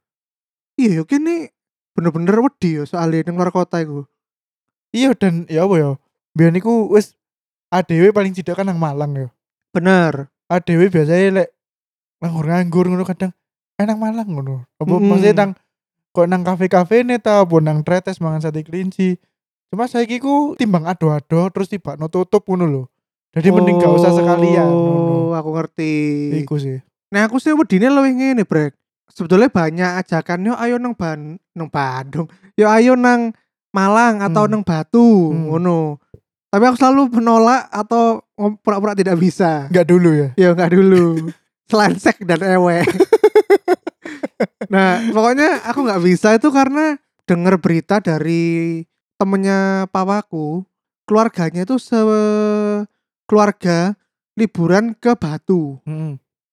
Iya, 0.74 1.00
yo 1.00 1.04
kene 1.06 1.54
bener-bener 1.94 2.34
wedi 2.42 2.82
yo 2.82 2.84
soalnya 2.90 3.30
nang 3.30 3.38
luar 3.38 3.54
kota 3.54 3.78
iku. 3.78 4.10
Iya 4.90 5.14
dan 5.14 5.46
ya 5.54 5.70
apa 5.70 5.76
ya? 5.78 5.90
Biyen 6.34 6.58
iku 6.58 6.90
wis 6.90 7.14
ADW 7.70 8.10
paling 8.10 8.34
tidak 8.34 8.58
kan 8.58 8.66
nang 8.66 8.82
Malang 8.82 9.14
ya. 9.14 9.28
Bener. 9.70 10.34
ADW 10.50 10.90
biasanya 10.90 11.46
lek 11.46 11.50
nganggur-nganggur 12.26 12.90
ngono 12.90 13.06
kadang 13.06 13.32
eh 13.78 13.86
nang 13.86 14.02
Malang 14.02 14.26
ngono. 14.34 14.66
Apa 14.82 14.98
Mm-mm. 14.98 15.14
maksudnya 15.14 15.34
nang 15.46 15.52
kok 16.16 16.26
nang 16.26 16.48
kafe-kafe 16.48 17.04
nih 17.04 17.20
ta 17.20 17.44
apa 17.44 17.60
nang 17.60 17.84
tretes 17.84 18.24
mangan 18.24 18.40
sate 18.40 18.64
kelinci. 18.64 19.20
Cuma 19.68 19.92
saiki 19.92 20.24
ku 20.24 20.56
timbang 20.56 20.88
ado-ado 20.88 21.52
terus 21.52 21.68
tiba 21.68 22.00
no 22.00 22.08
tutup 22.08 22.48
ngono 22.48 22.64
lho. 22.64 22.84
Jadi 23.36 23.52
mending 23.52 23.84
gak 23.84 23.92
usah 23.92 24.16
sekalian 24.16 24.64
Oh, 24.64 25.36
aku 25.36 25.52
ngerti. 25.52 25.94
Iku 26.40 26.56
sih. 26.56 26.80
Nah, 27.12 27.28
aku 27.28 27.36
sih 27.36 27.52
wedine 27.52 27.92
luwih 27.92 28.16
ngene, 28.16 28.48
Brek. 28.48 28.72
Sebetulnya 29.12 29.52
banyak 29.52 29.92
ajakan 30.00 30.48
yo 30.48 30.54
ayo 30.56 30.80
nang 30.80 30.96
Ban 30.96 31.36
nang 31.52 31.68
Bandung. 31.68 32.32
Yo 32.56 32.72
ayo 32.72 32.96
nang 32.96 33.36
Malang 33.76 34.24
atau 34.24 34.48
Hmm. 34.48 34.52
nang 34.56 34.64
Batu, 34.64 35.36
Hmm. 35.36 35.52
ngono. 35.52 36.00
Tapi 36.48 36.64
aku 36.64 36.78
selalu 36.80 37.12
menolak 37.12 37.68
atau 37.68 38.24
pura-pura 38.64 38.96
tidak 38.96 39.20
bisa. 39.20 39.68
Enggak 39.68 39.88
dulu 39.92 40.10
ya. 40.16 40.30
Ya 40.40 40.56
enggak 40.56 40.72
dulu. 40.72 41.28
Selensek 41.70 42.24
dan 42.24 42.40
ewe. 42.40 42.88
Nah, 44.70 45.02
pokoknya 45.12 45.66
aku 45.70 45.80
nggak 45.86 46.02
bisa 46.04 46.36
itu 46.36 46.50
karena 46.50 46.96
dengar 47.26 47.58
berita 47.58 47.98
dari 48.00 48.84
temennya 49.18 49.90
papaku, 49.90 50.62
keluarganya 51.10 51.66
itu 51.66 51.80
se 51.82 51.98
keluarga 53.26 53.98
liburan 54.38 54.94
ke 54.94 55.16
Batu. 55.18 55.80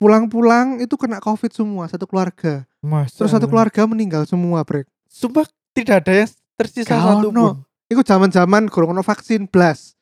Pulang-pulang 0.03 0.83
itu 0.83 0.99
kena 0.99 1.23
covid 1.23 1.55
semua 1.55 1.87
satu 1.87 2.11
keluarga. 2.11 2.67
Mas. 2.83 3.15
Terus 3.15 3.31
satu 3.31 3.47
keluarga 3.47 3.87
meninggal 3.87 4.27
semua, 4.27 4.67
Brek. 4.67 4.91
Sumpah 5.07 5.47
tidak 5.71 6.03
ada 6.03 6.27
yang 6.27 6.31
tersisa 6.59 6.99
Gak 6.99 7.03
satu 7.07 7.29
ono. 7.31 7.43
pun. 7.43 7.57
Iku 7.87 8.03
zaman-zaman 8.03 8.67
kurang 8.67 8.99
ono 8.99 9.07
vaksin 9.07 9.47
blas. 9.47 9.95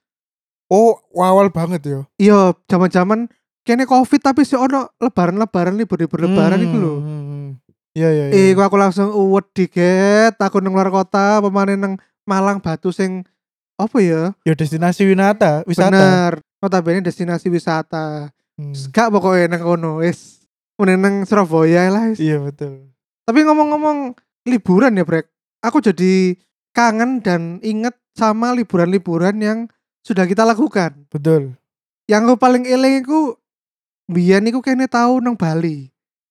Oh, 0.71 0.97
awal 1.19 1.51
banget 1.51 1.83
ya. 1.83 2.01
Iya, 2.17 2.55
zaman-zaman 2.71 3.27
kene 3.67 3.85
covid 3.85 4.23
tapi 4.23 4.47
si 4.47 4.57
ono 4.57 4.89
lebaran-lebaran 5.03 5.77
libur-libur 5.77 6.25
lebaran 6.25 6.63
iku 6.65 6.77
lho. 6.81 6.95
Hmm, 6.97 7.05
hmm. 7.05 7.20
Iya 7.91 8.09
iya 8.15 8.25
iya. 8.31 8.35
Eh, 8.35 8.47
iku 8.55 8.63
aku 8.63 8.79
langsung 8.79 9.11
wedi 9.35 9.67
get, 9.67 10.39
aku 10.39 10.63
nang 10.63 10.79
luar 10.79 10.95
kota, 10.95 11.43
pemane 11.43 11.75
nang 11.75 11.99
Malang 12.23 12.63
Batu 12.63 12.95
sing 12.95 13.27
apa 13.75 13.99
ya? 13.99 14.23
Ya 14.47 14.55
destinasi 14.55 15.03
wisata, 15.09 15.67
wisata. 15.67 15.91
Bener. 15.91 16.33
Notabene 16.61 17.01
destinasi 17.03 17.51
wisata. 17.51 18.31
Hmm. 18.55 18.77
Gak 18.95 19.11
pokoknya 19.11 19.57
nang 19.57 19.63
kono 19.65 20.05
wis. 20.05 20.45
Mending 20.79 21.01
nang 21.01 21.15
Surabaya 21.27 21.91
lah. 21.91 22.13
wis. 22.13 22.21
Iya 22.23 22.39
betul. 22.39 22.93
Tapi 23.27 23.39
ngomong-ngomong 23.43 24.15
liburan 24.47 24.95
ya, 24.95 25.03
Brek. 25.03 25.27
Aku 25.65 25.83
jadi 25.83 26.37
kangen 26.77 27.25
dan 27.25 27.59
inget 27.65 27.97
sama 28.15 28.55
liburan-liburan 28.55 29.37
yang 29.43 29.59
sudah 30.05 30.29
kita 30.29 30.47
lakukan. 30.47 31.09
Betul. 31.11 31.57
Yang 32.07 32.23
aku 32.33 32.37
paling 32.39 32.65
eling 32.69 33.03
iku 33.03 33.37
biyen 34.11 34.47
iku 34.49 34.61
kene 34.63 34.87
tahu 34.87 35.19
nang 35.25 35.35
Bali. 35.35 35.91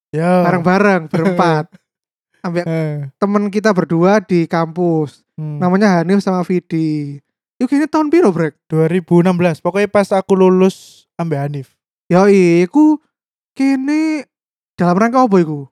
Ya. 0.09 0.43
Bareng-bareng 0.45 1.09
berempat. 1.09 1.69
Ambek 2.45 2.63
Eh, 2.63 3.11
temen 3.19 3.51
kita 3.51 3.75
berdua 3.75 4.23
di 4.23 4.47
kampus. 4.47 5.27
hmm. 5.35 5.59
Namanya 5.59 5.99
Hanif 5.99 6.23
sama 6.23 6.39
Vidi. 6.47 7.19
Yuk 7.59 7.67
kayaknya 7.67 7.91
tahun 7.91 8.07
piro, 8.07 8.31
Brek? 8.31 8.55
2016. 8.71 9.59
Pokoknya 9.59 9.91
pas 9.91 10.07
aku 10.15 10.39
lulus 10.39 11.05
ambek 11.19 11.35
Hanif. 11.35 11.75
Yoi, 12.07 12.63
iku 12.63 12.97
kene 13.51 14.23
dalam 14.79 14.95
rangka 14.95 15.27
apa 15.27 15.37
iku? 15.43 15.67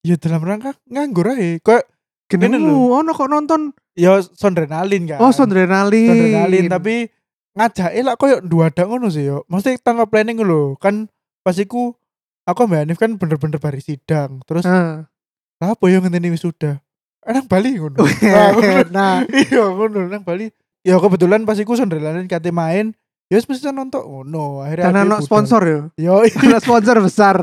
Ya 0.00 0.16
dalam 0.16 0.40
rangka 0.40 0.72
nganggur 0.88 1.28
aja. 1.28 1.60
Kok 1.60 1.76
lho. 1.76 1.84
Genemu 2.28 2.92
ono 2.92 3.12
kok 3.12 3.28
nonton 3.28 3.76
ya 3.92 4.20
sondrenalin 4.24 5.08
kan. 5.12 5.20
Oh, 5.20 5.32
Sondrenalin. 5.32 6.08
Sondrenalin 6.08 6.64
tapi 6.72 6.94
ngajak 7.52 7.92
lah 8.00 8.16
koyo 8.16 8.40
dua 8.40 8.72
ada 8.72 8.88
ngono 8.88 9.12
sih 9.12 9.28
yo. 9.28 9.44
Mesti 9.52 9.76
tanggal 9.84 10.08
planning 10.08 10.40
lho. 10.40 10.76
Kan 10.80 11.12
pas 11.44 11.56
iku 11.60 11.92
aku 12.48 12.64
ambek 12.64 12.80
Hanif 12.82 12.96
kan 12.96 13.12
bener-bener 13.14 13.60
bari 13.60 13.78
sidang. 13.78 14.40
Terus 14.42 14.64
lah 14.64 15.04
apa 15.60 15.84
ya 15.86 16.00
ngenteni 16.00 16.32
wisuda? 16.32 16.80
Enang 17.20 17.44
Bali 17.44 17.76
ngono. 17.76 18.00
Nah, 18.00 18.50
nah, 18.88 19.14
iya 19.38 19.68
ngono 19.68 20.08
nang 20.08 20.24
Bali. 20.24 20.48
Ya 20.80 20.96
kebetulan 20.96 21.44
pas 21.44 21.54
iku 21.54 21.74
sondrenalin 21.74 22.24
kate 22.24 22.48
main, 22.48 22.96
ya 23.28 23.36
wis 23.36 23.44
mesti 23.44 23.68
nonton 23.68 24.00
ngono. 24.00 24.62
Akhirnya 24.62 24.84
karena 24.88 25.02
budal. 25.12 25.20
sponsor 25.20 25.62
ya. 25.62 25.80
Yo, 26.00 26.14
Karena 26.24 26.56
sponsor 26.64 26.96
besar. 26.98 27.36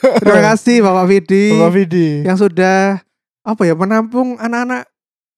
Terima 0.00 0.40
kasih 0.46 0.80
Bapak 0.80 1.06
Vidi 1.06 1.52
Bapak 1.52 1.72
Vidi. 1.74 2.08
yang 2.22 2.32
sudah 2.34 3.00
apa 3.40 3.62
ya 3.62 3.72
menampung 3.72 4.36
anak-anak 4.36 4.88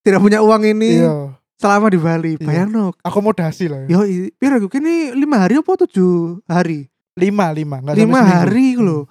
tidak 0.03 0.19
punya 0.19 0.39
uang 0.39 0.63
ini 0.65 0.99
Iya, 0.99 1.35
selama 1.57 1.87
di 1.87 1.99
Bali. 1.99 2.33
Iya. 2.35 2.43
Bayangno. 2.43 2.95
akomodasi 3.01 3.65
lah. 3.67 3.87
Ya. 3.87 3.99
Yo, 3.99 4.01
i- 4.05 4.31
piro 4.33 4.57
iku 4.57 4.69
kene 4.69 5.13
lima 5.13 5.39
hari 5.39 5.59
apa 5.59 5.75
tujuh 5.77 6.43
hari? 6.45 6.91
Lima, 7.13 7.53
lima, 7.53 7.77
enggak 7.79 7.97
lima 7.99 8.21
hari 8.25 8.73
iku 8.73 9.05
Hmm. 9.05 9.09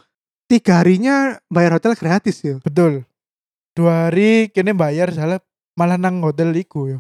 Tiga 0.50 0.84
harinya 0.84 1.40
bayar 1.48 1.80
hotel 1.80 1.96
gratis 1.96 2.44
ya. 2.44 2.60
Betul. 2.60 3.08
Dua 3.72 4.12
hari 4.12 4.52
kene 4.52 4.76
bayar 4.76 5.16
salah 5.16 5.40
malah 5.80 5.96
nang 5.96 6.20
hotel 6.20 6.52
iku 6.52 6.92
yo. 6.92 7.00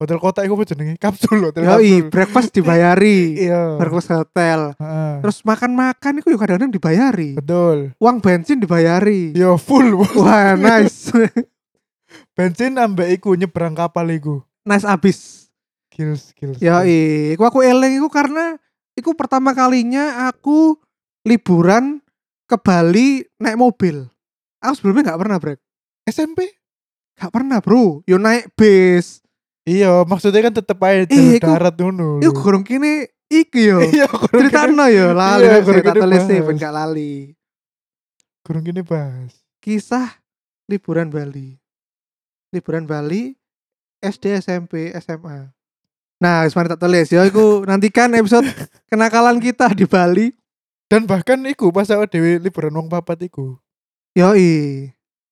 Hotel 0.00 0.16
kota 0.18 0.42
iku 0.42 0.56
apa 0.58 0.64
jenenge? 0.64 0.96
Kapsul 0.96 1.38
hotel 1.44 1.62
Yo, 1.62 1.76
kapsul. 1.76 2.08
breakfast 2.10 2.50
dibayari. 2.50 3.18
Iya. 3.46 3.76
breakfast 3.78 4.10
hotel. 4.10 4.72
Heeh. 4.74 5.12
Terus 5.22 5.38
makan-makan 5.44 6.12
itu 6.18 6.26
juga 6.32 6.40
kadang-kadang 6.42 6.72
dibayari. 6.72 7.36
Betul. 7.36 7.92
Uang 8.00 8.18
bensin 8.18 8.58
dibayari. 8.58 9.36
Yo 9.36 9.54
full. 9.54 9.92
Wah, 10.18 10.56
nice. 10.64 11.12
Bensin 12.34 12.74
ambek 12.74 13.20
iku 13.20 13.36
nyebrang 13.36 13.76
kapal 13.76 14.08
iku. 14.10 14.40
nice 14.64 14.82
abis. 14.82 15.46
Skills, 15.92 16.32
skills. 16.32 16.58
Ya, 16.58 16.80
iku 16.82 17.44
aku 17.44 17.60
eleng 17.60 18.00
iku 18.00 18.08
karena 18.08 18.56
iku 19.00 19.12
pertama 19.12 19.50
kalinya 19.50 20.28
aku 20.28 20.76
liburan 21.22 22.04
ke 22.44 22.56
Bali 22.56 23.24
naik 23.36 23.56
mobil. 23.56 24.04
Aku 24.60 24.72
sebelumnya 24.74 25.08
nggak 25.08 25.20
pernah, 25.20 25.36
Brek. 25.36 25.58
SMP? 26.04 26.52
Gak 27.14 27.30
pernah, 27.30 27.60
Bro. 27.60 28.00
Yo 28.04 28.16
naik 28.16 28.52
bis. 28.52 29.20
Iya, 29.62 30.04
maksudnya 30.04 30.40
kan 30.42 30.54
tetep 30.54 30.76
aja 30.78 31.02
Eh, 31.02 31.06
jalur 31.06 31.32
iku- 31.34 31.46
darat 31.46 31.74
lho. 31.76 32.10
Iku 32.18 32.32
gorong 32.34 32.64
kene 32.64 32.92
iki 33.26 33.68
yo. 33.68 33.80
Iya, 33.94 34.08
kurang 34.08 34.40
Cerita 34.42 34.64
kene- 34.64 34.74
no 34.74 34.86
yo, 34.86 35.06
lali 35.12 35.42
Iya, 35.42 35.60
kene 35.60 35.92
tulis 35.94 36.22
sih 36.22 36.36
bahas. 36.36 36.46
ben 36.46 36.56
gak 36.56 36.74
lali. 36.74 37.12
kurang 38.40 38.64
gini 38.64 38.80
bahas. 38.80 39.32
Kisah 39.58 40.08
liburan 40.66 41.08
Bali. 41.08 41.60
Liburan 42.50 42.84
Bali 42.84 43.36
SD, 44.00 44.32
SMP, 44.34 44.90
SMA. 44.96 45.52
Nah, 46.20 46.44
wis 46.44 46.52
mari 46.52 46.68
tak 46.68 46.84
tulis 46.84 47.08
ya 47.08 47.24
iku 47.24 47.64
nantikan 47.64 48.12
episode 48.12 48.44
kenakalan 48.92 49.40
kita 49.40 49.72
di 49.72 49.88
Bali. 49.88 50.36
Dan 50.90 51.08
bahkan 51.08 51.40
iku 51.48 51.72
pas 51.72 51.88
aku 51.88 52.04
dewe 52.10 52.36
liburan 52.36 52.76
wong 52.76 52.92
papat 52.92 53.24
iku. 53.24 53.56
Yoi. 54.12 54.90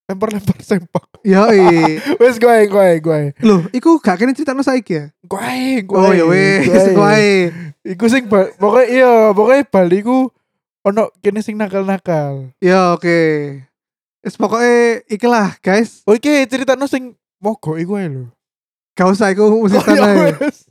Lempar-lempar 0.09 0.57
sempak. 0.65 1.05
Yoi. 1.27 2.01
Wes 2.17 2.41
gue 2.41 2.57
gue 2.73 2.89
gue. 3.05 3.21
Loh, 3.45 3.69
iku 3.75 4.01
gak 4.01 4.17
kene 4.17 4.33
cerita 4.33 4.57
saiki 4.65 4.97
ya? 4.97 5.05
Gue 5.21 5.85
gue. 5.85 5.93
Oh 5.93 6.15
ya 6.17 6.25
wes, 6.25 6.65
wae. 6.97 7.53
Iku 7.85 8.09
sing 8.09 8.31
pokoknya 8.31 8.87
iya, 8.89 9.13
pokoknya 9.37 9.69
Bali 9.69 10.01
ku 10.01 10.33
ono 10.87 11.13
kene 11.21 11.45
sing 11.45 11.61
nakal-nakal. 11.61 12.55
Ya 12.65 12.97
oke. 12.97 13.21
Wis 14.25 14.41
pokoke 14.41 15.05
ikilah 15.11 15.61
guys. 15.61 16.01
Oke, 16.09 16.49
cerita 16.49 16.79
no 16.79 16.89
sing 16.89 17.13
mogok 17.43 17.77
iku 17.77 18.01
ae 18.01 18.09
lho. 18.09 18.31
Gak 18.99 19.09
usah 19.09 19.31
iku 19.31 19.47
musik 19.55 19.79
Oh, 19.79 19.95
ya 19.95 20.11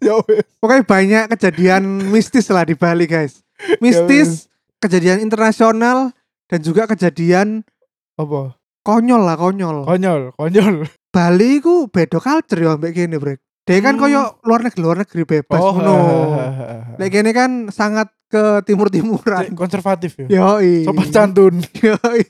ya. 0.03 0.15
Pokoknya 0.59 0.83
banyak 0.83 1.23
kejadian 1.31 1.83
mistis 2.13 2.51
lah 2.51 2.61
di 2.61 2.75
Bali 2.75 3.07
guys. 3.07 3.39
Mistis, 3.79 4.51
kejadian 4.77 5.23
internasional 5.23 6.11
dan 6.45 6.59
juga 6.59 6.85
kejadian 6.85 7.63
Apa? 8.13 8.59
konyol 8.83 9.21
lah 9.21 9.35
konyol. 9.35 9.87
Konyol, 9.87 10.35
konyol. 10.35 10.75
Bali 11.07 11.59
ku 11.59 11.87
beda 11.87 12.19
culture 12.19 12.59
ya 12.59 12.75
mbek 12.75 12.91
kene 12.93 13.15
brek. 13.15 13.39
Dia 13.63 13.79
kan 13.79 13.95
Hmm. 13.95 14.01
koyo 14.01 14.21
luar 14.43 14.61
negeri 14.61 14.79
luar 14.79 14.97
negeri 14.97 15.23
bebas 15.23 15.59
Oh, 15.59 15.71
ngono. 15.71 15.95
Lek 16.95 17.09
kene 17.09 17.31
kan 17.31 17.51
sangat 17.67 18.11
ke 18.27 18.59
timur-timuran. 18.63 19.55
konservatif 19.55 20.19
ya. 20.19 20.27
Yoi. 20.29 20.83
Sopan 20.83 21.07
santun. 21.09 21.55
Yoi. 21.83 22.23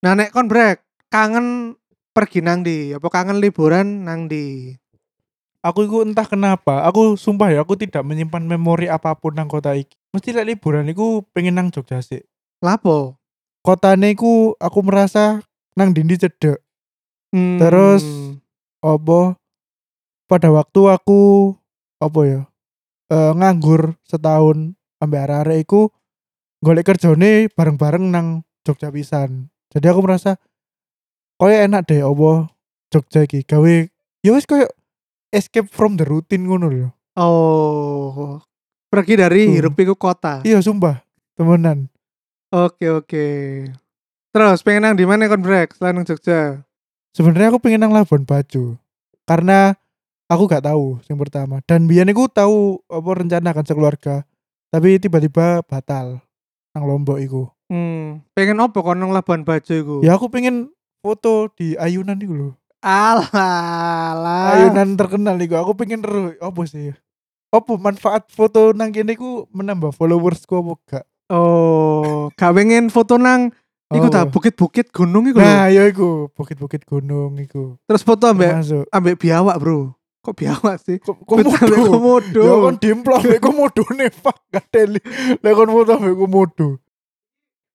Nah 0.00 0.14
nek 0.14 0.30
kon 0.30 0.46
brek 0.46 0.82
kangen 1.06 1.78
pergi 2.12 2.44
nang 2.44 2.60
di 2.60 2.92
apa 2.92 3.08
kangen 3.08 3.40
liburan 3.40 4.06
nang 4.06 4.28
di 4.28 4.76
Aku 5.62 5.86
itu 5.86 6.02
entah 6.02 6.26
kenapa, 6.26 6.82
aku 6.82 7.14
sumpah 7.14 7.54
ya 7.54 7.62
aku 7.62 7.78
tidak 7.78 8.02
menyimpan 8.02 8.42
memori 8.42 8.90
apa 8.90 9.14
pun 9.14 9.30
nang 9.30 9.46
kota 9.46 9.78
iki. 9.78 9.94
Mesti 10.10 10.34
lek 10.34 10.58
liburan 10.58 10.90
iku 10.90 11.22
pengen 11.30 11.54
nang 11.54 11.70
Jogja 11.70 12.02
sih. 12.02 12.18
lapo 12.62 13.18
Kotane 13.62 14.10
iku 14.10 14.58
aku 14.58 14.78
merasa 14.82 15.38
nang 15.78 15.94
dindi 15.94 16.18
cedek. 16.18 16.58
Hmm. 17.30 17.62
Terus 17.62 18.02
apa 18.82 19.38
pada 20.26 20.50
waktu 20.50 20.80
aku 20.90 21.54
apa 22.02 22.20
ya 22.26 22.42
eh, 23.14 23.32
nganggur 23.38 23.94
setahun 24.02 24.74
sampai 24.98 25.18
arek-arek 25.22 25.58
iku 25.62 25.94
golek 26.58 26.90
kerjane 26.90 27.46
bareng-bareng 27.54 28.10
nang 28.10 28.42
Jogja 28.66 28.90
pisan. 28.90 29.46
Jadi 29.70 29.86
aku 29.86 30.02
merasa 30.02 30.42
koyo 31.42 31.56
enak 31.66 31.82
deh 31.90 32.06
apa 32.06 32.46
Jogja 32.94 33.26
iki 33.26 33.42
gawe 33.42 33.74
ya 34.22 34.30
wis 34.30 34.46
koyo 34.46 34.70
escape 35.34 35.66
from 35.66 35.98
the 35.98 36.06
routine 36.06 36.46
ngono 36.46 36.70
lho. 36.70 36.88
oh 37.18 38.38
pergi 38.86 39.18
dari 39.18 39.50
Tuh. 39.50 39.52
hirup 39.58 39.74
iku 39.74 39.98
kota 39.98 40.44
Iya 40.46 40.62
sumpah, 40.62 41.02
temenan. 41.34 41.90
oke 42.54 42.86
oke 42.94 43.26
terus 44.30 44.62
pengen 44.62 44.86
nang 44.86 44.94
di 44.94 45.02
mana 45.02 45.26
kon 45.26 45.42
brek 45.42 45.74
selain 45.74 45.98
nang 45.98 46.06
Jogja 46.06 46.62
Sebenarnya 47.12 47.52
aku 47.52 47.60
pengen 47.60 47.84
nang 47.84 47.92
Labuan 47.92 48.24
Bajo. 48.24 48.80
Karena 49.28 49.76
aku 50.32 50.48
gak 50.48 50.64
tahu 50.64 50.96
yang 51.12 51.20
pertama. 51.20 51.60
Dan 51.68 51.84
biyen 51.84 52.08
aku 52.08 52.24
tahu 52.24 52.80
apa 52.88 53.10
rencana 53.20 53.52
akan 53.52 53.68
sekeluarga. 53.68 54.24
Tapi 54.72 54.96
tiba-tiba 54.96 55.60
batal 55.60 56.24
nang 56.72 56.84
Lombok 56.88 57.20
iku. 57.20 57.52
hmm. 57.68 58.32
pengen 58.32 58.64
apa 58.64 58.80
kon 58.80 58.96
nang 58.96 59.12
Labuan 59.12 59.44
Bajo 59.44 59.76
iku 59.76 59.96
Ya 60.00 60.16
aku 60.16 60.32
pengen 60.32 60.72
foto 61.02 61.50
di 61.52 61.74
ayunan 61.76 62.16
iku 62.16 62.32
lho. 62.32 62.50
alah 62.80 64.54
Ayunan 64.56 64.94
terkenal 64.94 65.34
iku. 65.36 65.58
Aku 65.58 65.74
pengen 65.74 66.00
ero 66.00 66.30
apa 66.38 66.60
sih? 66.64 66.94
Apa 67.50 67.76
manfaat 67.76 68.26
foto 68.26 68.70
nang 68.72 68.90
kene 68.90 69.12
iku 69.12 69.44
menambah 69.50 69.92
followersku 69.92 70.54
apa 70.56 70.72
gak? 70.88 71.04
oh 71.28 72.28
gak 72.32 72.52
pengen 72.52 72.88
foto 72.88 73.16
nang 73.16 73.50
iku 73.88 74.08
Oh. 74.08 74.12
ta 74.12 74.24
bukit-bukit 74.24 74.88
gunung 74.88 75.26
iku. 75.26 75.36
Nah, 75.36 75.68
ya 75.68 75.84
iku, 75.84 76.32
bukit-bukit 76.32 76.84
gunung 76.84 77.36
iku. 77.36 77.76
terus 77.84 78.00
foto 78.00 78.24
ambek 78.24 78.56
Masuk. 78.56 78.84
ambek 78.88 79.18
biawak 79.18 79.58
bro 79.58 79.92
kok 80.22 80.38
biawak 80.38 80.78
sih 80.78 81.02
Kok 81.02 81.18
komodo? 81.26 81.74
komodo 81.90 82.40
Ya 82.40 82.54
kon 82.56 82.76
dimplo 82.78 83.18
ambek 83.18 83.42
komodo 83.42 83.82
nih 83.92 84.08
fuck 84.08 84.38
gak 84.48 84.64
teli. 84.70 85.02
Lek 85.42 85.52
kon 85.52 85.68
foto 85.68 85.98
ambek 85.98 86.14
komodo. 86.14 86.68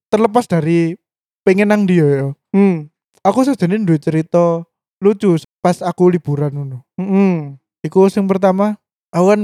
Terlepas 0.08 0.48
dari 0.48 0.96
pengen 1.44 1.70
nang 1.70 1.84
dia 1.84 2.08
ya. 2.08 2.28
hmm. 2.56 2.88
Aku 3.26 3.46
sajane 3.46 3.82
duwe 3.82 3.98
cerita 3.98 4.66
lucu 5.02 5.38
pas 5.62 5.80
aku 5.82 6.10
liburan 6.10 6.54
ngono. 6.54 6.78
hmm. 6.98 7.58
Iku 7.86 8.10
sing 8.10 8.26
pertama 8.26 8.78
aku 9.14 9.26
kan 9.34 9.42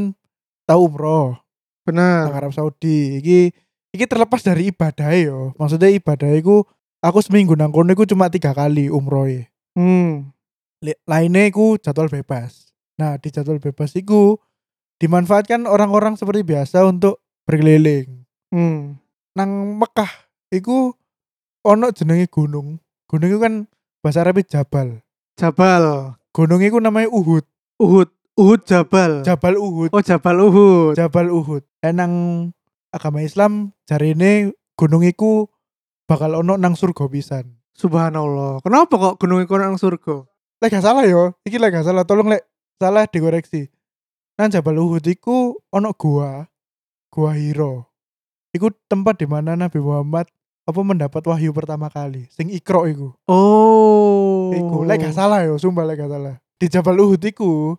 tahu 0.65 0.89
umroh 0.89 1.37
nang 1.83 2.31
benar 2.31 2.31
Arab 2.31 2.51
Saudi. 2.55 3.19
Iki 3.19 3.39
iki 3.93 4.05
terlepas 4.07 4.41
dari 4.41 4.71
ibadah 4.71 5.09
yo. 5.13 5.51
Maksudnya 5.59 5.91
ibadah 5.91 6.31
iku 6.33 6.63
aku 7.03 7.19
seminggu 7.19 7.53
nang 7.59 7.75
kono 7.75 7.91
iku 7.91 8.07
cuma 8.07 8.31
tiga 8.31 8.55
kali 8.55 8.87
umroh 8.87 9.27
hmm. 9.75 10.31
Lainnya 11.07 11.47
iku 11.47 11.79
jadwal 11.79 12.11
bebas. 12.11 12.71
Nah, 12.99 13.15
di 13.15 13.31
jadwal 13.31 13.59
bebas 13.59 13.95
iku 13.95 14.35
dimanfaatkan 14.99 15.67
orang-orang 15.67 16.19
seperti 16.19 16.43
biasa 16.43 16.83
untuk 16.87 17.23
berkeliling. 17.47 18.23
Hmm. 18.53 19.01
nang 19.33 19.81
Mekah 19.81 20.29
iku 20.53 20.93
ono 21.65 21.89
jenenge 21.89 22.29
gunung. 22.29 22.82
Gunung 23.13 23.29
iku 23.29 23.39
kan 23.45 23.69
bahasa 24.01 24.25
Arab 24.25 24.41
Jabal. 24.41 25.05
Jabal 25.37 26.17
Gunung 26.33 26.65
iku 26.65 26.81
namanya 26.81 27.13
Uhud. 27.13 27.45
Uhud 27.77 28.09
Uhud 28.33 28.65
Jabal 28.65 29.21
Jabal 29.21 29.53
Uhud. 29.61 29.93
oh 29.93 30.01
Jabal 30.01 30.41
Uhud 30.41 30.97
Jabal 30.97 31.29
Uhud. 31.29 31.61
Eh, 31.85 31.93
nang 31.93 32.49
agama 32.89 33.21
Islam 33.21 33.69
jarine 33.85 34.57
gunung 34.73 35.05
iku 35.05 35.45
bakal 36.09 36.41
ono 36.41 36.57
nang 36.57 36.73
surga 36.73 37.05
pisan. 37.05 37.53
Subhanallah 37.77 38.65
kenapa 38.65 38.97
kok 38.97 39.21
gunung 39.21 39.45
iku 39.45 39.61
nang 39.61 39.77
surga 39.77 40.25
Lek 40.57 40.73
gak 40.73 40.85
salah 40.87 41.03
yo, 41.05 41.37
iki 41.45 41.59
lek 41.59 41.75
gak 41.75 41.85
salah 41.85 42.07
tolong 42.07 42.33
lek 42.33 42.41
salah 42.81 43.05
dikoreksi. 43.05 43.69
Nang 44.41 44.49
Jabal 44.49 44.81
Uhud 44.81 45.05
iku 45.05 45.61
ono 45.69 45.93
gua, 45.93 46.49
gua 47.13 47.37
Hiro. 47.37 47.93
Iku 48.55 48.73
tempat 48.89 49.21
di 49.21 49.29
mana 49.29 49.53
Nabi 49.53 49.77
Muhammad 49.77 50.25
apa 50.63 50.79
mendapat 50.79 51.19
wahyu 51.27 51.51
pertama 51.51 51.91
kali, 51.91 52.31
sing 52.31 52.47
Iqra 52.47 52.87
iku. 52.87 53.11
oh 53.27 54.55
Iku, 54.55 54.87
lek 54.87 55.03
gak 55.03 55.15
salah 55.17 55.43
yo, 55.43 55.59
sumpah 55.59 55.83
lek 55.83 55.99
gak 55.99 56.11
salah. 56.11 56.39
Di 56.59 56.71
Jabal 56.71 56.95
Uhud 57.03 57.19
iku 57.19 57.75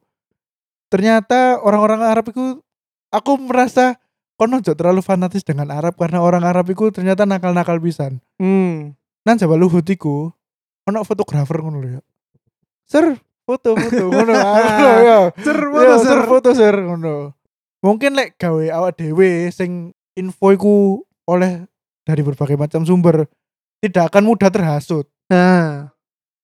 ternyata 0.92 1.58
orang-orang 1.64 2.04
Arab 2.04 2.28
iku 2.30 2.60
aku 3.08 3.32
merasa 3.40 3.96
kono 4.36 4.60
ojo 4.60 4.74
terlalu 4.74 5.00
fanatis 5.00 5.46
dengan 5.46 5.70
Arab 5.72 5.96
karena 5.96 6.20
orang 6.20 6.44
Arab 6.44 6.68
iku 6.68 6.92
ternyata 6.92 7.24
nakal-nakal 7.24 7.80
pisan. 7.80 8.20
hmm. 8.42 8.92
Nang 9.24 9.36
Jabal 9.40 9.64
Uhud 9.64 9.86
iku 9.88 10.28
ono 10.84 11.00
fotografer 11.08 11.64
ngono 11.64 11.80
lho 11.80 11.88
ya. 11.96 12.02
Sir, 12.84 13.16
foto-foto 13.48 14.04
ngono. 14.12 14.32
Ah, 14.36 15.00
ya. 15.00 15.18
Ser, 15.40 15.56
foto, 15.72 15.94
sir, 15.96 16.04
ser. 16.04 16.20
foto 16.28 16.48
sir 16.52 16.74
ngono. 16.76 17.32
Mungkin 17.80 18.12
lek 18.12 18.36
gawe 18.36 18.64
awak 18.76 19.00
dhewe 19.00 19.48
sing 19.48 19.96
info 20.12 20.52
iku 20.52 20.74
oleh 21.24 21.64
dari 22.04 22.20
berbagai 22.20 22.54
macam 22.60 22.84
sumber 22.84 23.26
tidak 23.80 24.12
akan 24.12 24.24
mudah 24.28 24.48
terhasut. 24.52 25.08
nah 25.28 25.92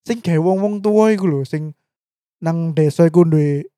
Sing 0.04 0.24
gawe 0.24 0.40
wong-wong 0.40 0.80
tua 0.80 1.12
iku 1.12 1.28
lho, 1.28 1.40
sing 1.44 1.76
nang 2.40 2.72
desa 2.72 3.04
iku 3.04 3.28
duwe 3.28 3.68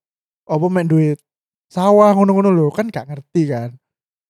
apa 0.46 0.66
mek 0.70 0.86
duwe 0.86 1.18
sawah 1.66 2.14
ngono-ngono 2.14 2.54
lho, 2.54 2.70
kan 2.70 2.86
gak 2.86 3.10
ngerti 3.10 3.50
kan. 3.50 3.74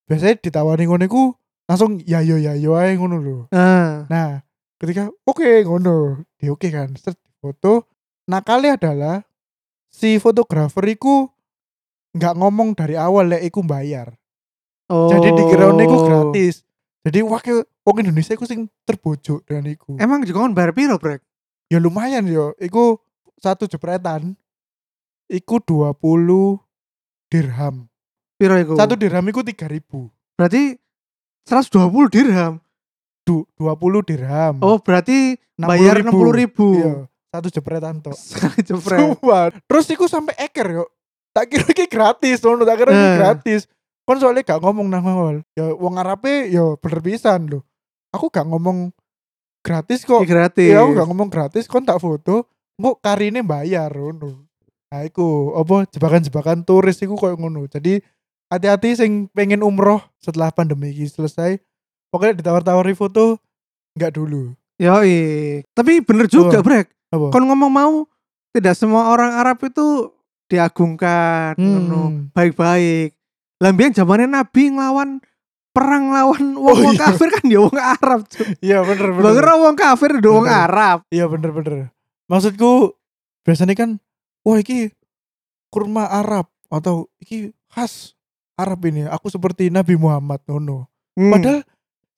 Biasanya 0.09 0.41
ditawari 0.41 0.89
ngono 0.89 1.05
iku 1.05 1.37
langsung 1.69 2.01
ya 2.09 2.25
yo 2.25 2.41
ya 2.41 2.57
yo 2.57 2.75
ae 2.81 2.97
ngono 2.97 3.17
lho. 3.21 3.39
nah 3.53 4.09
Nah, 4.09 4.41
ketika 4.81 5.13
oke 5.29 5.63
ngono, 5.69 6.25
di 6.41 6.49
oke 6.49 6.69
kan, 6.73 6.97
set 6.97 7.17
foto. 7.45 7.87
Nah 8.33 8.41
kali 8.41 8.73
adalah 8.73 9.21
si 9.93 10.17
fotografer 10.17 10.85
iku 10.89 11.29
nggak 12.17 12.35
ngomong 12.41 12.73
dari 12.73 12.97
awal 12.97 13.29
lek 13.29 13.53
iku 13.53 13.61
bayar. 13.65 14.17
oh. 14.89 15.13
Jadi 15.13 15.29
dikira 15.37 15.73
iku 15.77 15.97
gratis. 16.09 16.65
Jadi 17.03 17.19
wakil 17.21 17.57
wong 17.83 17.97
Indonesia 17.99 18.31
iku 18.31 18.45
sing 18.45 18.71
terbujuk 18.83 19.43
dengan 19.43 19.67
iku. 19.67 19.99
emang 19.99 20.23
juga 20.23 20.39
kan 20.41 20.53
bayar 20.53 20.71
piro 20.71 20.95
brek 20.97 21.19
Ya 21.67 21.77
lumayan 21.77 22.23
yo, 22.25 22.53
iku 22.57 23.01
satu 23.37 23.65
jepretan. 23.65 24.37
Iku 25.27 25.57
20 25.59 26.61
dirham. 27.27 27.89
piro 28.37 28.55
iku 28.55 28.77
Satu 28.77 28.95
dirham 28.95 29.25
iku 29.25 29.41
3000. 29.41 29.83
berarti 30.35 30.77
120 31.45 31.89
dirham 32.09 32.61
Du, 33.23 33.47
20 33.57 34.03
dirham. 34.05 34.59
oh 34.61 34.77
berarti 34.77 35.39
bayar 35.57 36.03
60 36.03 36.13
ribu 36.35 36.69
Iya, 36.77 36.95
satu 37.31 37.49
jepretan 37.49 37.99
tok. 37.99 38.19
jepret 38.69 38.99
Sumpah. 39.01 39.51
Terus 39.65 39.87
iku 39.89 40.05
sampai 40.05 40.35
eker 40.41 40.69
yo. 40.73 40.85
Tak 41.33 41.49
kira 41.49 41.65
iki 41.65 41.87
gratis, 41.87 42.39
ngono 42.39 42.63
tak 42.63 42.77
kira 42.77 42.91
iki 42.91 43.01
Eh. 43.01 43.17
gratis. 43.17 43.61
Kon 44.03 44.19
soalnya 44.19 44.43
gak 44.43 44.61
ngomong 44.63 44.91
nang 44.91 45.07
awal. 45.07 45.37
Ya 45.55 45.71
wong 45.71 45.95
Arabe 45.95 46.51
yo 46.51 46.75
bener 46.83 47.01
pisan 47.01 47.47
lho. 47.47 47.63
Aku 48.11 48.29
gak 48.29 48.45
ngomong 48.47 48.91
gratis 49.63 50.03
kok. 50.03 50.27
Iki 50.27 50.31
gratis 50.31 50.71
Ya 50.75 50.83
aku 50.83 50.93
gak 50.99 51.09
ngomong 51.09 51.31
gratis, 51.31 51.71
kon 51.71 51.87
tak 51.87 52.03
foto, 52.03 52.45
kok 52.77 52.97
karine 52.99 53.47
bayar 53.47 53.95
ngono. 53.95 54.43
Nah 54.93 55.07
iku 55.07 55.57
apa 55.57 55.89
jebakan-jebakan 55.89 56.67
turis 56.67 56.99
iku 57.01 57.15
koyo 57.17 57.39
ngono. 57.39 57.65
Jadi 57.71 58.03
hati-hati 58.53 58.99
sing 58.99 59.31
pengen 59.33 59.65
umroh 59.65 60.03
setelah 60.21 60.53
pandemi 60.53 60.93
ini 60.93 61.09
selesai. 61.09 61.57
Pokoknya 62.13 62.43
ditawar-tawari 62.43 62.93
foto 62.93 63.41
nggak 63.97 64.13
dulu. 64.13 64.53
Yoi. 64.83 65.17
Tapi 65.73 66.03
bener 66.05 66.27
juga, 66.29 66.61
Apa? 66.61 66.67
Brek. 66.67 66.87
Apa? 67.15 67.33
Kon 67.33 67.47
ngomong 67.49 67.73
mau 67.73 67.95
tidak 68.53 68.77
semua 68.77 69.09
orang 69.09 69.33
Arab 69.33 69.63
itu 69.65 70.13
diagungkan, 70.53 71.57
Hmm. 71.57 72.29
baik-baik. 72.37 73.17
Lambian 73.63 73.95
zamannya 73.95 74.27
Nabi 74.27 74.75
ngelawan 74.75 75.23
perang 75.73 76.11
lawan 76.13 76.59
wong 76.59 76.67
Oh, 76.69 76.75
wong 76.77 76.95
iya. 76.99 77.03
kafir 77.09 77.29
kan 77.31 77.45
dia 77.47 77.61
wong 77.63 77.79
Arab. 77.79 78.21
Iya 78.61 78.79
bener 78.83 79.09
bener. 79.15 79.25
Bager 79.25 79.47
wong 79.57 79.77
kafir 79.79 80.11
dia 80.19 80.31
wong 80.35 80.47
Bener. 80.51 80.63
Arab. 80.69 80.99
Iya 81.09 81.25
bener 81.31 81.51
bener. 81.55 81.75
Maksudku 82.27 82.99
biasanya 83.47 83.75
kan 83.79 83.91
wah 84.43 84.59
iki 84.59 84.91
kurma 85.73 86.11
Arab 86.11 86.51
atau 86.69 87.07
iki 87.23 87.55
khas 87.71 88.19
Arab 88.59 88.83
ini. 88.85 89.09
Aku 89.09 89.31
seperti 89.33 89.71
Nabi 89.73 89.97
Muhammad 89.97 90.43
ngono. 90.45 90.91
Hmm. 91.17 91.33
Padahal 91.33 91.65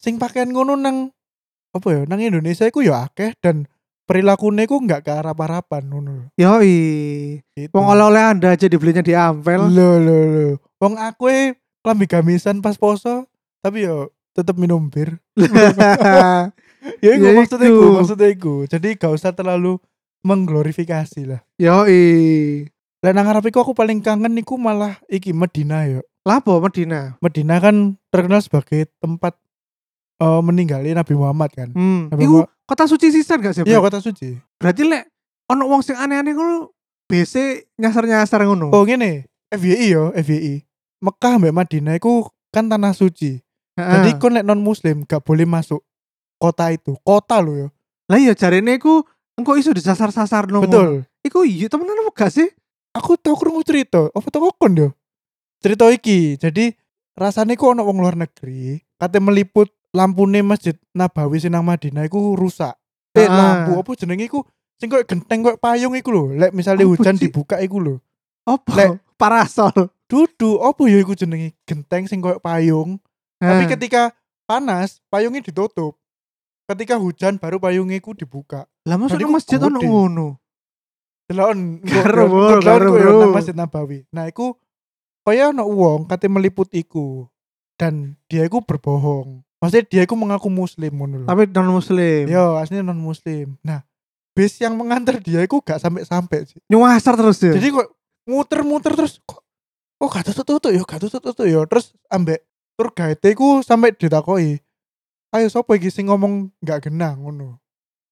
sing 0.00 0.18
pakaian 0.18 0.50
ngono 0.50 0.74
nang 0.74 1.12
apa 1.74 1.86
ya 1.90 2.00
nang 2.06 2.18
Indonesia 2.22 2.66
iku 2.66 2.82
ya 2.82 3.06
akeh 3.06 3.34
dan 3.38 3.66
perilakunya 4.04 4.66
iku 4.66 4.82
nggak 4.82 5.06
ke 5.06 5.12
Arab-Araban 5.14 5.82
ngono. 5.90 6.14
Yoi. 6.34 6.74
Gitu. 7.54 7.70
Wong 7.70 7.86
oleh-oleh 7.86 8.34
Anda 8.34 8.58
aja 8.58 8.66
dibelinya 8.66 9.02
di 9.02 9.14
Ampel. 9.14 9.70
Lho 9.70 9.90
lho 10.02 10.18
lho. 10.26 10.46
Wong 10.84 11.00
aku 11.00 11.32
e 11.32 11.56
lambi 11.80 12.04
gamisan 12.04 12.60
pas 12.60 12.76
poso 12.76 13.24
tapi 13.64 13.88
yo 13.88 14.12
tetep 14.36 14.60
minum 14.60 14.92
bir. 14.92 15.16
Ya 17.00 17.16
iku 17.16 17.24
Ya 17.24 17.32
maksudnya 17.32 17.68
iku. 17.72 17.86
maksudnya 17.96 18.28
iku. 18.28 18.54
Jadi 18.68 19.00
gak 19.00 19.16
usah 19.16 19.32
terlalu 19.32 19.80
mengglorifikasi 20.20 21.24
lah. 21.24 21.40
Yoi. 21.56 22.68
Lah 23.00 23.16
nang 23.16 23.32
iku 23.40 23.64
aku 23.64 23.72
paling 23.72 24.04
kangen 24.04 24.36
niku 24.36 24.60
malah 24.60 25.00
iki 25.08 25.32
Medina 25.32 25.88
yo. 25.88 26.04
Lapo 26.28 26.60
Medina. 26.60 27.16
Medina 27.24 27.56
kan 27.56 27.96
terkenal 28.12 28.44
sebagai 28.44 28.88
tempat 29.00 29.32
eh 30.20 30.40
meninggalnya 30.44 31.00
Nabi 31.00 31.16
Muhammad 31.16 31.56
kan. 31.56 31.72
Hmm. 31.72 32.12
Nabi 32.12 32.28
Iku 32.28 32.44
Muhammad- 32.44 32.52
kota 32.68 32.84
suci 32.84 33.08
sisan 33.12 33.40
gak 33.40 33.56
sih? 33.56 33.64
Iya 33.64 33.80
kota 33.80 34.04
suci. 34.04 34.36
Berarti 34.60 34.84
lek 34.84 35.08
ono 35.48 35.64
wong 35.68 35.80
sing 35.80 35.96
aneh-aneh 35.96 36.36
ngono 36.36 36.72
BC 37.08 37.64
nyasar-nyasar 37.80 38.44
ngono. 38.48 38.72
Oh 38.72 38.84
ngene, 38.84 39.28
FYI 39.52 39.86
yo, 39.92 40.12
FYI. 40.16 40.64
Mekah 41.04 41.34
mbak 41.36 41.52
Madinah 41.52 41.94
iku 41.94 42.24
kan 42.48 42.64
tanah 42.64 42.96
suci. 42.96 43.44
Heeh. 43.76 43.92
Jadi 43.92 44.10
kon 44.16 44.32
lek 44.32 44.46
non 44.46 44.58
muslim 44.58 45.04
gak 45.04 45.20
boleh 45.20 45.44
masuk 45.44 45.84
kota 46.38 46.72
itu. 46.72 46.96
Kota 47.04 47.38
lo 47.38 47.52
yo. 47.52 47.68
Lah 48.08 48.16
iya 48.16 48.32
jarene 48.32 48.80
iku 48.80 49.04
engko 49.36 49.54
iso 49.54 49.70
disasar-sasar 49.70 50.48
no. 50.48 50.64
Betul. 50.64 51.04
Iku 51.20 51.44
iya 51.44 51.68
temenan 51.68 52.00
apa 52.00 52.12
gak 52.14 52.32
sih? 52.32 52.48
Aku 52.94 53.18
tau 53.18 53.34
krungu 53.34 53.60
cerita, 53.60 54.06
apa 54.08 54.28
tau 54.30 54.48
kon 54.54 54.72
yo? 54.72 54.88
Cerita 55.58 55.90
iki. 55.90 56.38
Jadi 56.38 56.70
rasanya 57.12 57.58
ku 57.58 57.68
ono 57.68 57.82
wong 57.82 57.98
luar 57.98 58.14
negeri, 58.14 58.78
kate 58.94 59.18
meliput 59.18 59.66
lampune 59.90 60.40
Masjid 60.40 60.74
Nabawi 60.90 61.38
sing 61.38 61.50
nang 61.50 61.66
Madinah 61.66 62.06
iku 62.06 62.34
rusak. 62.34 62.74
Eh 63.14 63.26
lampu 63.26 63.78
apa 63.78 63.90
jenenge 63.94 64.26
iku 64.26 64.42
sing 64.74 64.86
koyo 64.86 65.02
genteng 65.02 65.42
koyo 65.42 65.56
payung 65.58 65.94
iku 65.94 66.10
lho. 66.10 66.24
Lek 66.34 66.50
misalnya 66.50 66.82
Apa 66.82 66.90
hujan 66.92 67.14
sih? 67.14 67.26
dibuka 67.26 67.58
iku 67.58 67.78
lho. 67.78 67.94
Apa? 68.46 68.70
Lek- 68.74 68.98
Parasol. 69.14 69.90
Dudu, 70.04 70.60
apa 70.60 70.84
ya 70.84 71.00
iku 71.00 71.16
jenenge? 71.16 71.56
Genteng 71.64 72.04
sing 72.04 72.20
koyo 72.20 72.36
payung. 72.38 73.00
Tapi 73.40 73.64
Hah. 73.64 73.70
ketika 73.72 74.02
panas, 74.44 75.00
payungnya 75.08 75.40
ditutup. 75.40 75.96
Ketika 76.64 76.96
hujan 76.96 77.36
baru 77.36 77.60
payungnya 77.60 78.00
iku 78.00 78.16
dibuka. 78.16 78.64
lah 78.84 78.96
ku 79.00 79.32
masjid 79.32 79.60
ono 79.60 79.80
ngono. 79.80 80.28
Delon, 81.24 81.80
Karo, 81.88 82.60
karo, 82.60 82.88
ku 82.92 83.00
nang 83.00 83.32
Masjid 83.32 83.56
Nabawi. 83.56 84.04
Nah, 84.12 84.28
iku 84.28 84.56
kaya 85.24 85.52
ono 85.56 85.64
wong 85.64 86.04
kate 86.04 86.28
meliput 86.28 86.68
iku. 86.72 87.28
Dan 87.80 88.16
dia 88.28 88.44
iku 88.44 88.60
berbohong. 88.60 89.40
Maksudnya 89.60 89.84
dia 89.88 90.02
iku 90.04 90.14
mengaku 90.20 90.52
muslim 90.52 90.92
ngono. 90.92 91.24
Tapi 91.24 91.48
non 91.48 91.72
muslim. 91.80 92.28
Yo, 92.28 92.60
aslinya 92.60 92.92
non 92.92 93.00
muslim. 93.00 93.56
Nah, 93.64 93.80
bis 94.36 94.60
yang 94.60 94.76
mengantar 94.76 95.20
dia 95.20 95.40
iku 95.40 95.64
gak 95.64 95.80
sampai-sampai 95.80 96.44
sih. 96.44 96.60
Nyuasar 96.68 97.16
terus 97.16 97.40
ya. 97.40 97.56
Jadi 97.56 97.72
kok 97.72 97.88
muter-muter 98.28 98.92
terus 98.92 99.20
kok 99.24 99.43
kok 100.00 100.10
gak 100.10 100.24
tutup-tutup 100.30 100.70
ya, 100.74 100.82
gak 100.84 101.00
tutup-tutup 101.06 101.46
ya. 101.46 101.60
Terus 101.64 101.94
ambek 102.10 102.44
tour 102.74 102.90
guide 102.92 103.30
ku 103.38 103.62
sampai 103.62 103.94
ditakoki. 103.94 104.58
Ayo 105.34 105.46
sapa 105.50 105.74
iki 105.78 105.90
sing 105.90 106.06
ngomong 106.10 106.50
gak 106.62 106.86
genah 106.90 107.14
ngono. 107.18 107.58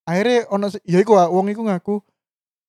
Akhirnya 0.03 0.51
ono 0.51 0.67
ya 0.83 0.99
iku 0.99 1.15
wong 1.15 1.55
iku 1.55 1.63
ngaku, 1.63 2.03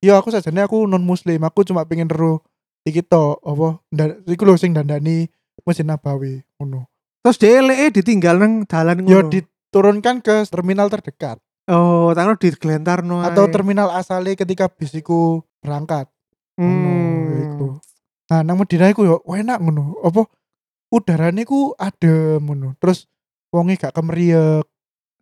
"Ya 0.06 0.22
aku 0.22 0.30
sajane 0.30 0.62
aku 0.62 0.86
non 0.86 1.02
muslim, 1.02 1.42
aku 1.42 1.66
cuma 1.66 1.82
pengen 1.90 2.06
ro 2.10 2.46
iki 2.86 3.02
to 3.02 3.42
apa 3.42 3.82
nda, 3.90 4.22
iku 4.30 4.46
lho 4.46 4.54
sing 4.58 4.78
dandani 4.78 5.30
Masjid 5.66 5.82
Nabawi 5.86 6.46
ngono." 6.62 6.86
Terus 7.26 7.38
DLE 7.42 7.90
ditinggal 7.90 8.38
nang 8.38 8.70
dalan 8.70 9.02
ngono. 9.02 9.10
Ya 9.10 9.22
diturunkan 9.26 10.22
ke 10.22 10.46
terminal 10.46 10.92
terdekat 10.94 11.42
Oh, 11.72 12.12
taruh 12.12 12.36
di 12.36 12.52
Glentarno. 12.52 13.24
atau 13.24 13.48
terminal 13.48 13.88
asalnya 13.96 14.36
ketika 14.36 14.68
bis 14.68 14.92
iku 14.94 15.40
berangkat. 15.64 16.12
ngono 16.60 16.94
iku. 17.40 17.68
Nah, 18.34 18.42
nang 18.42 18.58
Madinah 18.58 18.90
iku 18.90 19.06
yo 19.06 19.22
enak 19.30 19.62
ngono. 19.62 20.02
Apa 20.02 20.26
udarane 20.90 21.46
ku 21.46 21.78
adem 21.78 22.42
ngono. 22.42 22.74
Terus 22.82 23.06
wonge 23.54 23.78
gak 23.78 23.94
kemeriek. 23.94 24.66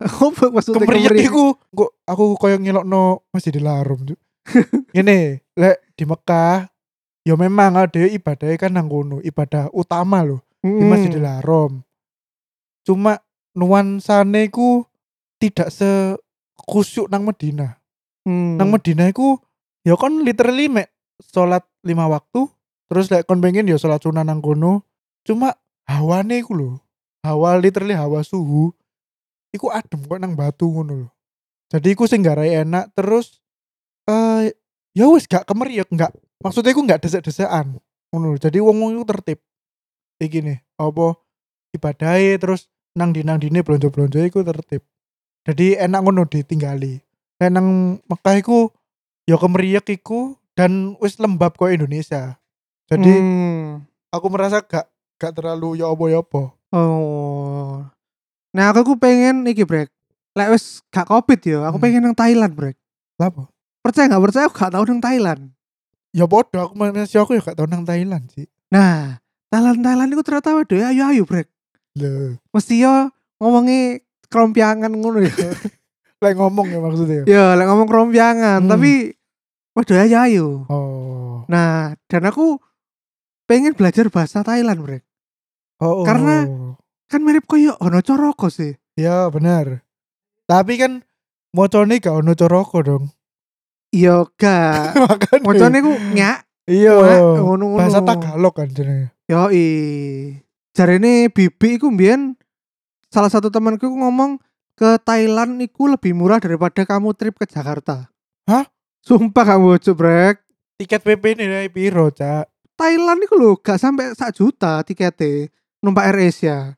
Apa 0.00 0.48
maksudnya 0.48 0.88
kemeriek? 0.88 1.28
iku 1.28 1.60
kok 1.76 1.92
aku 2.08 2.40
koyo 2.40 2.56
ngelokno 2.56 3.28
Masjidil 3.28 3.68
Haram. 3.68 4.00
Cuk. 4.00 4.16
Ngene, 4.96 5.44
lek 5.60 5.92
di 5.92 6.08
Mekah 6.08 6.72
ya 7.22 7.36
memang 7.36 7.76
ada 7.76 8.00
ibadahnya 8.00 8.56
kan 8.56 8.72
nang 8.72 8.88
kono, 8.88 9.20
ibadah 9.22 9.68
utama 9.76 10.24
loh 10.24 10.40
di 10.64 10.72
Hmm. 10.72 10.88
Masjidil 10.88 11.28
Haram. 11.28 11.84
Cuma 12.82 13.20
nuansane 13.52 14.48
ku 14.48 14.88
tidak 15.36 15.68
se 15.68 16.16
khusyuk 16.56 17.12
nang 17.12 17.28
Madinah. 17.28 17.76
Hmm. 18.24 18.56
nang 18.56 18.72
Madinah 18.72 19.12
iku 19.12 19.36
ya 19.84 19.98
kon 19.98 20.22
literally 20.24 20.70
mek 20.70 20.88
salat 21.20 21.66
lima 21.82 22.06
waktu 22.06 22.46
terus 22.92 23.08
lek 23.08 23.24
kon 23.24 23.40
pengen 23.40 23.64
ya 23.64 23.80
salat 23.80 24.04
sunah 24.04 24.20
nang 24.20 24.44
kono 24.44 24.84
cuma 25.24 25.56
hawane 25.88 26.44
iku 26.44 26.52
lho. 26.52 26.70
Hawa 27.24 27.56
literally 27.56 27.96
hawa 27.96 28.20
suhu 28.20 28.76
iku 29.48 29.72
adem 29.72 30.04
kok 30.04 30.20
nang 30.20 30.36
batu 30.36 30.68
ngono 30.68 31.08
lho. 31.08 31.08
Jadi 31.72 31.96
iku 31.96 32.04
sing 32.04 32.20
garai 32.20 32.52
enak 32.52 32.92
terus 32.92 33.40
eh 34.04 34.52
ya 34.92 35.08
wis 35.08 35.24
gak 35.24 35.48
kemeriak 35.48 35.88
enggak 35.88 36.12
maksudnya 36.44 36.76
iku 36.76 36.84
enggak 36.84 37.00
desek-desekan 37.00 37.80
ngono 38.12 38.36
jadi 38.36 38.60
wong-wong 38.60 39.00
iku 39.00 39.04
tertib. 39.08 39.40
Iki 40.20 40.44
nih 40.44 40.58
apa 40.76 41.16
ibadahe 41.72 42.36
terus 42.36 42.68
nang 42.92 43.16
di 43.16 43.24
nang 43.24 43.40
dine 43.40 43.64
blonjo-blonjo 43.64 44.20
iku 44.20 44.44
tertib. 44.44 44.84
Jadi 45.48 45.80
enak 45.80 46.04
ngono 46.04 46.28
ditinggali. 46.28 47.00
Nang 47.40 47.98
Mekah 48.04 48.36
iku 48.36 48.68
ya 49.24 49.40
kemeriak 49.40 49.88
iku 49.88 50.36
dan 50.52 51.00
wis 51.00 51.16
lembab 51.16 51.56
kok 51.56 51.72
Indonesia. 51.72 52.41
Jadi 52.92 53.08
Hmm. 53.10 53.80
aku 54.08 54.26
merasa 54.28 54.60
gak 54.60 54.84
gak 55.16 55.32
terlalu 55.32 55.80
ya 55.80 55.88
apa 55.88 56.04
ya 56.06 56.20
apa. 56.20 56.42
Oh. 56.70 57.80
Nah, 58.52 58.64
aku 58.68 58.84
ku 58.84 58.94
pengen 58.96 59.48
iki, 59.48 59.64
Brek. 59.64 59.88
Lek 60.32 60.48
wis 60.50 60.84
gak 60.88 61.08
Covid 61.08 61.40
ya, 61.40 61.58
aku 61.64 61.76
Hmm. 61.76 61.84
pengen 61.84 62.00
nang 62.02 62.12
Thailand, 62.12 62.52
Brek. 62.52 62.76
Lah 63.16 63.28
apa? 63.28 63.48
Percaya 63.80 64.08
gak 64.08 64.22
percaya 64.22 64.44
aku 64.46 64.54
gak 64.54 64.72
tau 64.72 64.84
nang 64.84 65.00
Thailand. 65.00 65.42
Ya 66.12 66.28
bodoh 66.28 66.60
aku 66.60 66.74
masih 66.76 67.18
aku 67.18 67.32
ya 67.32 67.40
gak 67.40 67.56
tau 67.56 67.64
nang 67.64 67.82
Thailand 67.82 68.28
sih. 68.28 68.44
Nah, 68.68 69.16
Thailand 69.48 69.80
Thailand 69.80 70.08
itu 70.10 70.20
ternyata 70.20 70.52
waduh 70.52 70.76
ayo 70.82 71.02
ayo, 71.08 71.22
Brek. 71.24 71.48
Lho, 71.94 72.36
Mesti 72.50 72.74
yo 72.78 73.08
ngomongnya 73.36 74.00
kerompiangan 74.28 74.88
ngono 74.90 75.20
ya. 75.20 75.32
lek 76.22 76.36
ngomong 76.36 76.66
ya 76.68 76.78
maksudnya. 76.78 77.20
ya. 77.24 77.24
ya, 77.26 77.44
lek 77.54 77.66
ngomong 77.66 77.88
kerompiangan, 77.88 78.60
Hmm. 78.62 78.70
tapi 78.70 79.16
waduh 79.72 79.96
ayo 79.98 80.16
ayo. 80.20 80.46
Oh. 80.68 81.44
Nah, 81.48 81.96
dan 82.06 82.22
aku 82.24 82.60
pengen 83.52 83.76
belajar 83.76 84.08
bahasa 84.08 84.40
Thailand, 84.40 84.80
Brek. 84.80 85.04
Oh, 85.84 86.00
oh. 86.00 86.04
Karena- 86.08 86.48
Kan 87.12 87.28
mirip 87.28 87.44
koyo 87.44 87.76
ono 87.76 88.00
coroko 88.00 88.48
sih. 88.48 88.72
ya 88.96 89.28
benar. 89.28 89.84
Tapi 90.48 90.80
kan 90.80 91.04
mocone 91.52 92.00
gak 92.00 92.24
ono 92.24 92.32
coroko 92.32 92.80
dong. 92.80 93.04
Iya, 93.92 94.24
gak. 94.40 94.96
Mocone 95.44 95.84
ku 95.84 95.92
nyak, 96.16 96.48
Iya. 96.64 96.96
Bahasa 97.76 98.00
Tagalog 98.00 98.56
kan 98.56 98.72
jenenge. 98.72 99.12
Yoi. 99.28 99.68
Jarene 100.72 101.28
Bibi 101.28 101.76
iku 101.76 101.92
mbiyen 101.92 102.40
salah 103.12 103.28
satu 103.28 103.52
temanku 103.52 103.84
ngomong 103.84 104.40
ke 104.72 104.96
Thailand 105.04 105.60
iku 105.60 105.92
lebih 105.92 106.16
murah 106.16 106.40
daripada 106.40 106.88
kamu 106.88 107.12
trip 107.12 107.36
ke 107.36 107.44
Jakarta. 107.44 108.08
Hah? 108.48 108.64
Sumpah 109.04 109.44
kamu 109.44 109.76
bocok 109.76 109.92
brek. 109.92 110.36
Tiket 110.80 111.04
PP 111.04 111.36
ini 111.36 111.68
piro, 111.68 112.08
Cak? 112.08 112.48
Thailand 112.82 113.20
iku 113.22 113.34
lho 113.38 113.50
gak 113.62 113.78
sampai 113.78 114.10
sak 114.18 114.34
juta 114.34 114.82
tiketnya 114.82 115.46
numpak 115.78 116.10
Air 116.10 116.34
Asia. 116.34 116.74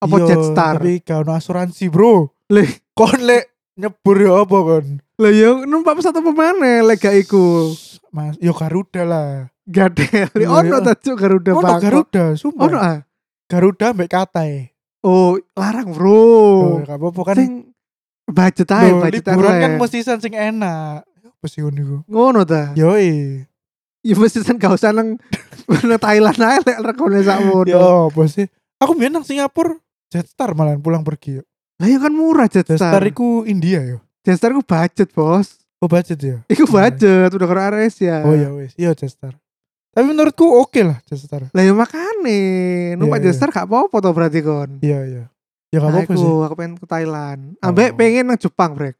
Apa 0.00 0.16
Iya, 0.16 0.26
Jetstar? 0.32 0.80
Tapi 0.80 1.04
gak 1.04 1.28
ono 1.28 1.32
asuransi, 1.36 1.92
Bro. 1.92 2.32
Leh. 2.48 2.72
Kon 2.96 3.20
lek 3.20 3.52
nyebur 3.76 4.16
ya 4.16 4.32
apa 4.40 4.56
kon? 4.56 4.86
Lah 5.20 5.32
ya 5.32 5.62
numpak 5.68 6.00
pesawat 6.00 6.24
apa 6.24 6.30
mana 6.32 6.80
lek 6.88 7.04
gak 7.04 7.16
iku. 7.20 7.68
Mas, 8.12 8.40
yo 8.40 8.56
Garuda 8.56 9.04
lah. 9.04 9.30
Gadel. 9.68 10.28
Iya, 10.36 10.48
Ono 10.48 10.76
iya. 10.80 10.84
ta 10.84 10.92
Cuk, 10.96 11.16
Garuda 11.16 11.52
Ono 11.54 11.64
Bangkok. 11.64 11.84
Garuda, 11.84 12.24
sumpah. 12.34 12.64
Ono 12.66 12.78
ah. 12.80 12.98
Garuda 13.46 13.86
mbek 13.92 14.10
katai. 14.10 14.72
Oh, 15.04 15.36
larang, 15.56 15.92
Bro. 15.92 16.12
Oh, 16.12 16.76
gak 16.84 16.96
apa-apa 16.96 17.20
kan. 17.28 17.36
Sing 17.36 17.52
budget 18.26 18.68
ae, 18.72 18.88
Loh, 18.88 19.04
budget 19.04 19.24
liburan 19.28 19.54
kan 19.60 19.70
mesti 19.76 19.98
sing 20.00 20.32
enak. 20.34 21.04
Sih 21.42 21.58
ngono 21.58 21.78
iku? 21.82 21.96
ngono 22.06 22.40
ta. 22.46 22.70
Yoi. 22.78 23.42
Ya 24.02 24.14
mesti 24.14 24.42
kan 24.42 24.58
gak 24.58 24.74
usah 24.74 24.90
nang 24.90 25.14
nang 25.86 25.98
Thailand 25.98 26.38
ae 26.38 26.58
lek 26.58 26.78
rekone 26.82 27.22
sakmono. 27.22 27.70
Yo, 27.70 28.10
apa 28.10 28.22
sih? 28.26 28.50
Aku 28.82 28.98
biyen 28.98 29.14
nang 29.14 29.22
Singapura 29.22 29.78
Jetstar 30.10 30.52
malah 30.52 30.74
pulang 30.76 31.00
pergi. 31.00 31.38
yo. 31.38 31.42
Lah 31.78 31.86
ya 31.86 31.98
kan 31.98 32.10
murah 32.10 32.50
Jetstar 32.50 32.76
Jetstar. 32.76 33.02
iku 33.06 33.46
India 33.46 33.78
yo. 33.80 33.98
Jetstar 34.22 34.50
ku 34.50 34.62
budget, 34.62 35.10
Bos. 35.10 35.62
Oh 35.78 35.86
budget 35.86 36.18
ya? 36.18 36.38
Iku 36.46 36.66
budget 36.66 37.30
udah 37.30 37.46
karo 37.46 37.60
Air 37.60 37.86
Asia. 37.86 38.22
Oh 38.22 38.34
ya 38.34 38.50
wis, 38.50 38.70
iya 38.76 38.90
Jetstar. 38.92 39.34
Tapi 39.90 40.04
menurutku 40.04 40.46
oke 40.46 40.78
lah 40.82 40.98
Jetstar. 41.04 41.50
Lah 41.50 41.62
ya 41.62 41.74
makane, 41.74 42.38
numpak 42.94 43.18
Iya, 43.18 43.22
iya. 43.22 43.26
Jetstar 43.30 43.48
gak 43.50 43.66
apa-apa 43.66 43.96
to 43.98 44.10
berarti 44.10 44.40
kon. 44.40 44.70
Iya 44.78 44.98
iya. 45.04 45.24
Ya 45.70 45.78
gak 45.78 45.90
apa-apa 45.90 46.12
sih. 46.14 46.26
aku 46.46 46.54
pengen 46.54 46.74
ke 46.76 46.86
Thailand. 46.86 47.40
Ambek 47.58 47.90
Oh. 47.90 47.96
pengen 47.96 48.24
nang 48.24 48.38
Jepang, 48.38 48.70
Brek. 48.74 48.94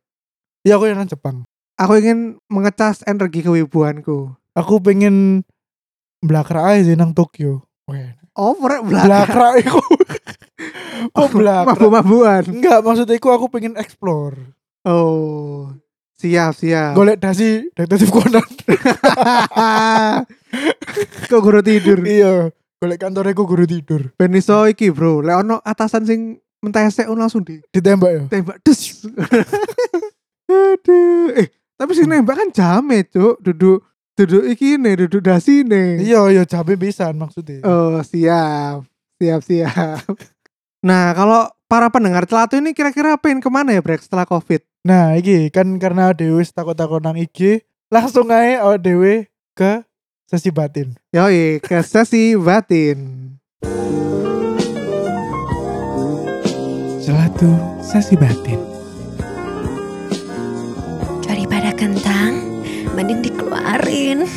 Iya 0.62 0.74
aku 0.74 0.84
yang 0.86 0.98
nang 0.98 1.06
Jepang. 1.06 1.36
Aku 1.74 1.92
ingin 1.96 2.18
mengecas 2.46 3.02
energi 3.04 3.42
kewibuanku. 3.42 4.30
Aku 4.52 4.84
pengen 4.84 5.46
belakra 6.20 6.76
aja 6.76 6.92
nang 6.92 7.16
Tokyo. 7.16 7.64
Oh, 8.32 8.56
belakang. 8.56 8.88
Belakra 8.88 9.48
iku. 9.60 9.80
Oh, 11.18 11.26
belakra. 11.26 11.74
Mabuk-mabuan. 11.74 12.46
Enggak, 12.46 12.78
maksudnya 12.86 13.18
aku 13.18 13.50
pengen 13.50 13.74
explore. 13.74 14.38
Oh. 14.86 15.74
Siap, 16.22 16.54
siap. 16.54 16.94
Golek 16.94 17.18
dasi 17.18 17.66
detektif 17.74 18.14
Conan. 18.14 18.46
Kok 21.26 21.42
guru 21.42 21.58
tidur. 21.66 22.06
iya. 22.06 22.54
Golek 22.78 23.02
kantor 23.02 23.34
aku 23.34 23.42
guru 23.50 23.66
tidur. 23.66 24.14
Ben 24.14 24.30
iso 24.38 24.62
iki, 24.70 24.94
Bro. 24.94 25.26
Lek 25.26 25.42
ono 25.42 25.58
atasan 25.58 26.06
sing 26.06 26.38
mentesek 26.62 27.10
langsung 27.10 27.42
di 27.42 27.58
Ditembak 27.74 28.10
ya. 28.14 28.22
tembak 28.30 28.62
des. 28.62 28.78
Aduh. 30.46 31.34
Eh, 31.34 31.50
tapi 31.74 31.90
sing 31.98 32.06
nembak 32.06 32.38
kan 32.38 32.48
jame, 32.54 33.02
Cuk. 33.10 33.42
Duduk 33.42 33.82
duduk 34.18 34.44
iki 34.44 34.76
nih, 34.76 35.06
duduk 35.06 35.22
dasi 35.24 35.64
nih. 35.64 36.04
Iya, 36.04 36.20
iya 36.28 36.42
jabe 36.44 36.76
pisan 36.76 37.16
maksudnya. 37.16 37.64
Oh, 37.64 38.00
siap. 38.04 38.84
Siap, 39.20 39.40
siap. 39.44 40.04
Nah, 40.82 41.14
kalau 41.14 41.46
para 41.70 41.86
pendengar 41.94 42.26
celatu 42.26 42.58
ini 42.58 42.74
kira-kira 42.74 43.14
pengen 43.14 43.38
ke 43.38 43.46
mana 43.46 43.70
ya, 43.70 43.78
Brek, 43.78 44.02
setelah 44.02 44.26
Covid? 44.26 44.66
Nah, 44.82 45.14
iki 45.14 45.46
kan 45.54 45.78
karena 45.78 46.10
Dewi 46.10 46.42
takut-takut 46.42 46.98
nang 46.98 47.14
IG, 47.14 47.62
langsung 47.86 48.26
aja 48.34 48.66
awak 48.66 48.82
Dewi 48.82 49.30
ke 49.54 49.86
sesi 50.26 50.50
batin. 50.50 50.98
Yoi, 51.14 51.62
ke 51.62 51.78
sesi 51.86 52.34
batin. 52.34 52.98
Selatu 56.98 57.54
sesi 57.78 58.18
batin. 58.18 58.58
Daripada 61.22 61.70
kentang, 61.78 62.51
mending 62.92 63.24
dikeluarin. 63.24 64.28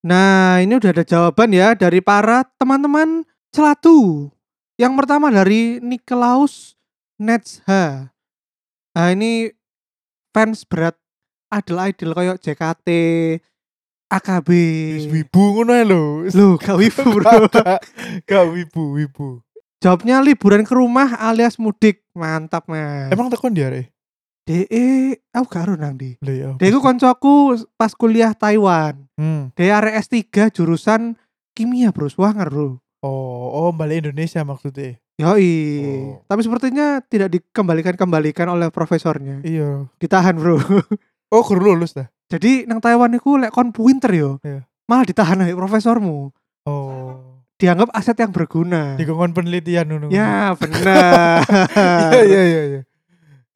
Nah, 0.00 0.64
ini 0.64 0.72
udah 0.80 0.90
ada 0.96 1.04
jawaban 1.04 1.52
ya 1.52 1.76
dari 1.76 2.00
para 2.00 2.48
teman-teman 2.56 3.28
celatu. 3.52 4.32
Yang 4.80 4.92
pertama 4.96 5.28
dari 5.28 5.76
Nikolaus 5.84 6.72
Netsha. 7.20 8.08
Nah, 8.96 9.08
ini 9.12 9.52
fans 10.32 10.64
berat 10.64 10.96
idol-idol 11.52 12.16
kayak 12.16 12.40
JKT, 12.40 12.88
AKB. 14.08 14.48
Wibu 15.12 15.42
ngono 15.60 15.72
lho. 15.84 16.02
Loh, 16.32 16.56
gak 16.56 16.80
wibu 16.80 17.20
bro. 17.20 17.44
Gak 18.28 18.44
wibu, 18.56 18.96
wibu. 18.96 19.44
Jawabnya 19.84 20.24
liburan 20.24 20.64
ke 20.64 20.72
rumah 20.72 21.20
alias 21.20 21.60
mudik. 21.60 22.04
Mantap, 22.16 22.64
Mas. 22.68 23.12
Emang 23.12 23.28
tekon 23.28 23.52
dia 23.52 23.68
re? 23.68 23.92
DE, 24.50 25.14
aku 25.30 25.46
gak 25.46 25.62
ero 25.62 25.74
nang 25.78 25.94
di. 25.94 26.18
Lho 26.18 26.32
ya. 26.34 26.50
DE 26.58 26.74
ku 26.74 26.82
koncoku 26.82 27.54
pas 27.78 27.94
kuliah 27.94 28.34
Taiwan. 28.34 29.06
Hmm. 29.14 29.54
DE 29.54 29.70
arek 29.70 30.02
S3 30.02 30.50
jurusan 30.50 31.14
kimia, 31.54 31.94
Bro. 31.94 32.10
Swanger, 32.10 32.50
Bro. 32.50 32.82
Oh, 33.06 33.46
oh 33.54 33.70
balik 33.70 34.02
Indonesia 34.02 34.42
maksudnya. 34.42 34.98
Yoi. 35.22 35.54
Oh. 35.86 36.26
Tapi 36.26 36.40
sepertinya 36.42 36.98
tidak 37.06 37.30
dikembalikan-kembalikan 37.38 38.50
oleh 38.50 38.74
profesornya. 38.74 39.38
Iya. 39.46 39.86
Ditahan, 40.02 40.34
Bro. 40.34 40.58
Oh, 41.30 41.46
guru 41.46 41.70
lulus 41.70 41.94
dah. 41.94 42.10
Jadi 42.26 42.66
nang 42.66 42.82
Taiwan 42.82 43.14
iku 43.14 43.38
lek 43.38 43.54
kon 43.54 43.70
pinter 43.70 44.10
yo. 44.10 44.42
Iya. 44.42 44.66
Malah 44.90 45.06
ditahan 45.06 45.38
oleh 45.38 45.54
profesormu. 45.54 46.34
Oh. 46.66 47.38
Dianggap 47.54 47.94
aset 47.94 48.18
yang 48.18 48.34
berguna. 48.34 48.98
Dikongkon 48.98 49.30
penelitian 49.30 49.86
ngono. 49.94 50.06
Ya, 50.10 50.58
benar. 50.58 51.46
Iya, 52.18 52.22
iya, 52.26 52.42
iya, 52.42 52.62
iya. 52.66 52.80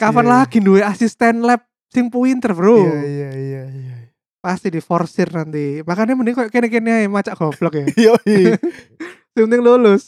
Kapan 0.04 0.24
Iya, 0.24 0.28
iya. 0.28 0.36
lagi 0.44 0.58
duwe 0.60 0.80
asisten 0.84 1.34
lab 1.40 1.64
sing 1.88 2.12
pinter, 2.12 2.52
Bro? 2.52 2.84
Iya, 2.84 3.00
iya, 3.04 3.30
iya, 3.32 3.62
iya. 3.72 3.96
Pasti 4.44 4.68
diforsir 4.68 5.32
nanti. 5.32 5.80
Makanya 5.80 6.12
mending 6.12 6.36
kok 6.36 6.52
kene-kene 6.52 7.08
macak 7.08 7.40
goblok 7.40 7.80
ya. 7.80 7.86
Iya, 8.00 8.12
iya. 8.28 8.54
Yang 9.34 9.44
penting 9.48 9.62
lulus. 9.64 10.02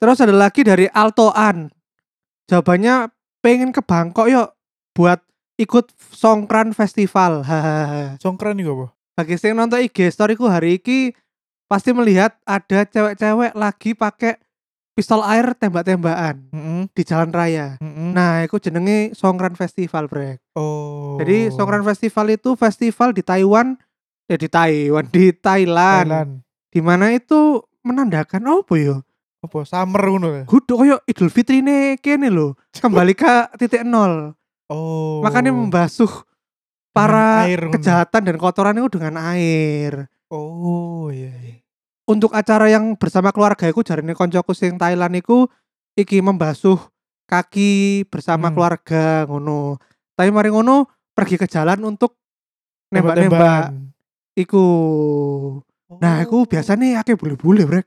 Terus 0.00 0.22
ada 0.22 0.32
lagi 0.32 0.62
dari 0.64 0.86
Altoan. 0.88 1.68
Jawabannya 2.48 3.12
pengen 3.44 3.74
ke 3.74 3.84
Bangkok 3.84 4.30
yuk 4.32 4.48
buat 4.96 5.20
ikut 5.60 5.92
Songkran 6.14 6.72
Festival. 6.72 7.44
Songkran 8.22 8.56
iku 8.56 8.72
apa? 8.72 8.86
Bagi 9.20 9.36
yang 9.36 9.60
nonton 9.60 9.84
IG 9.84 10.08
story 10.08 10.32
ku 10.32 10.48
hari 10.48 10.80
ini 10.80 11.12
pasti 11.68 11.92
melihat 11.92 12.32
ada 12.48 12.88
cewek-cewek 12.88 13.52
lagi 13.52 13.92
pakai 13.92 14.40
pistol 14.94 15.22
air 15.24 15.54
tembak-tembakan 15.56 16.50
Heeh. 16.52 16.82
di 16.92 17.02
jalan 17.06 17.30
raya. 17.30 17.78
Heeh. 17.80 18.10
Nah, 18.12 18.44
itu 18.44 18.58
jenenge 18.60 19.14
Songkran 19.16 19.54
Festival, 19.56 20.10
Brek. 20.10 20.42
Oh. 20.58 21.16
Jadi 21.22 21.48
Songkran 21.54 21.86
Festival 21.86 22.26
itu 22.34 22.52
festival 22.58 23.14
di 23.14 23.22
Taiwan, 23.24 23.78
eh 24.28 24.38
di 24.38 24.48
Taiwan, 24.50 25.04
di 25.08 25.32
Thailand. 25.32 26.08
Thailand. 26.08 26.30
Di 26.70 26.80
mana 26.84 27.10
itu 27.10 27.64
menandakan 27.82 28.62
apa 28.62 28.74
ya? 28.76 28.96
Apa 29.40 29.64
summer 29.64 30.02
ngono 30.04 30.28
ya? 30.36 30.44
Kudu 30.44 30.76
koyo 30.76 30.96
Idul 31.08 31.32
Fitri 31.32 31.64
nih 31.64 31.96
kene 31.98 32.28
lho. 32.28 32.52
Kembali 32.76 33.16
ke 33.16 33.48
titik 33.56 33.88
nol. 33.88 34.36
Oh. 34.68 35.24
Makanya 35.24 35.50
membasuh 35.50 36.28
para 36.92 37.48
air 37.48 37.72
kejahatan 37.72 38.22
dan 38.28 38.36
kotoran 38.36 38.76
itu 38.78 39.00
dengan 39.00 39.16
air. 39.32 40.06
Oh, 40.30 41.10
iya, 41.10 41.34
iya. 41.42 41.59
Untuk 42.10 42.34
acara 42.34 42.66
yang 42.66 42.98
bersama 42.98 43.30
keluarga 43.30 43.64
iku 43.64 43.80
jarine 43.80 44.12
koncoku 44.12 44.50
sing 44.50 44.74
Thailand 44.74 45.14
iku 45.14 45.46
iki 45.94 46.18
membasuh 46.18 46.78
kaki 47.24 48.02
bersama 48.10 48.50
Hmm. 48.50 48.54
keluarga 48.54 49.04
ngono. 49.24 49.78
Tapi 50.12 50.28
mari 50.28 50.50
ngono 50.50 50.84
pergi 51.14 51.38
ke 51.38 51.46
jalan 51.46 51.78
untuk 51.86 52.18
nembak-nembak 52.90 53.70
Tembak-tembakan. 53.70 53.94
iku. 54.34 54.64
Nah, 55.98 56.18
Oh. 56.18 56.22
iku 56.22 56.36
biasanya 56.46 57.02
akeh 57.02 57.14
bule-bule, 57.14 57.66
Brek. 57.66 57.86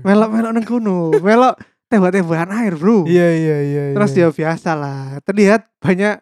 Melok-melok 0.00 0.52
nang 0.52 0.64
kono. 0.64 1.12
Melok 1.16 1.56
tembak-tembakan 1.88 2.52
air, 2.54 2.72
Bro. 2.72 3.04
Iya, 3.04 3.28
iya, 3.32 3.56
iya. 3.62 3.82
Terus 3.92 4.12
iya. 4.12 4.28
ya 4.28 4.32
biasa 4.32 4.70
lah. 4.72 5.20
Terlihat 5.24 5.68
banyak 5.80 6.20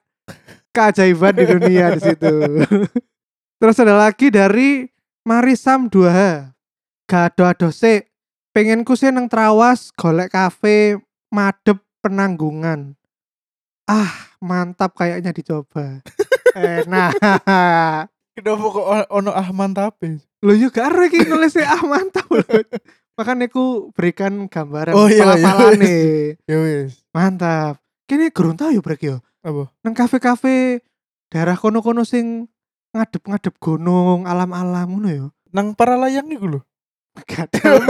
keajaiban 0.70 1.34
di 1.34 1.44
dunia 1.46 1.94
di 1.94 2.00
situ. 2.00 2.34
Terus 3.60 3.76
ada 3.78 3.94
lagi 3.96 4.30
dari 4.30 4.86
Marisam 5.22 5.86
2H. 5.86 6.54
Gado 7.06 7.70
se 7.70 8.10
pengenku 8.50 8.98
sih 8.98 9.14
nang 9.14 9.30
trawas 9.30 9.94
golek 9.94 10.34
kafe 10.34 10.98
madep 11.30 11.78
penanggungan. 12.02 12.98
Ah, 13.86 14.34
mantap 14.42 14.98
kayaknya 14.98 15.30
dicoba. 15.30 16.02
Enak. 16.58 17.14
Kenapa 18.34 18.66
kok 18.66 18.86
ono 19.06 19.30
ah 19.30 19.48
mantap? 19.54 20.02
Lo 20.42 20.52
yuk 20.52 20.74
gak 20.74 20.90
ada 20.90 21.06
iki 21.06 21.22
nulisnya 21.30 21.70
ah 21.70 21.82
mantap. 21.86 22.26
Makanya 23.16 23.48
aku 23.48 23.94
berikan 23.96 24.44
gambaran 24.50 24.92
Oh, 24.92 25.08
iya, 25.08 25.24
iya. 25.24 25.24
pelafalannya. 25.40 25.94
Ya 26.50 26.56
wis. 26.58 27.00
Mantap. 27.14 27.78
Kini 28.10 28.34
gurung 28.34 28.58
tahu 28.58 28.74
ya 28.74 28.82
brek 28.82 29.02
yo. 29.06 29.22
Apa? 29.46 29.70
Nang 29.86 29.94
kafe-kafe 29.94 30.82
daerah 31.30 31.54
kono-kono 31.54 32.02
sing 32.02 32.50
ngadep-ngadep 32.92 33.54
gunung, 33.62 34.26
alam-alam 34.26 34.90
ngono 34.90 35.08
yo. 35.14 35.26
Nang 35.54 35.72
para 35.78 35.94
layang 35.94 36.28
iku 36.28 36.58
lho. 36.58 36.60
Tahu. 37.24 37.80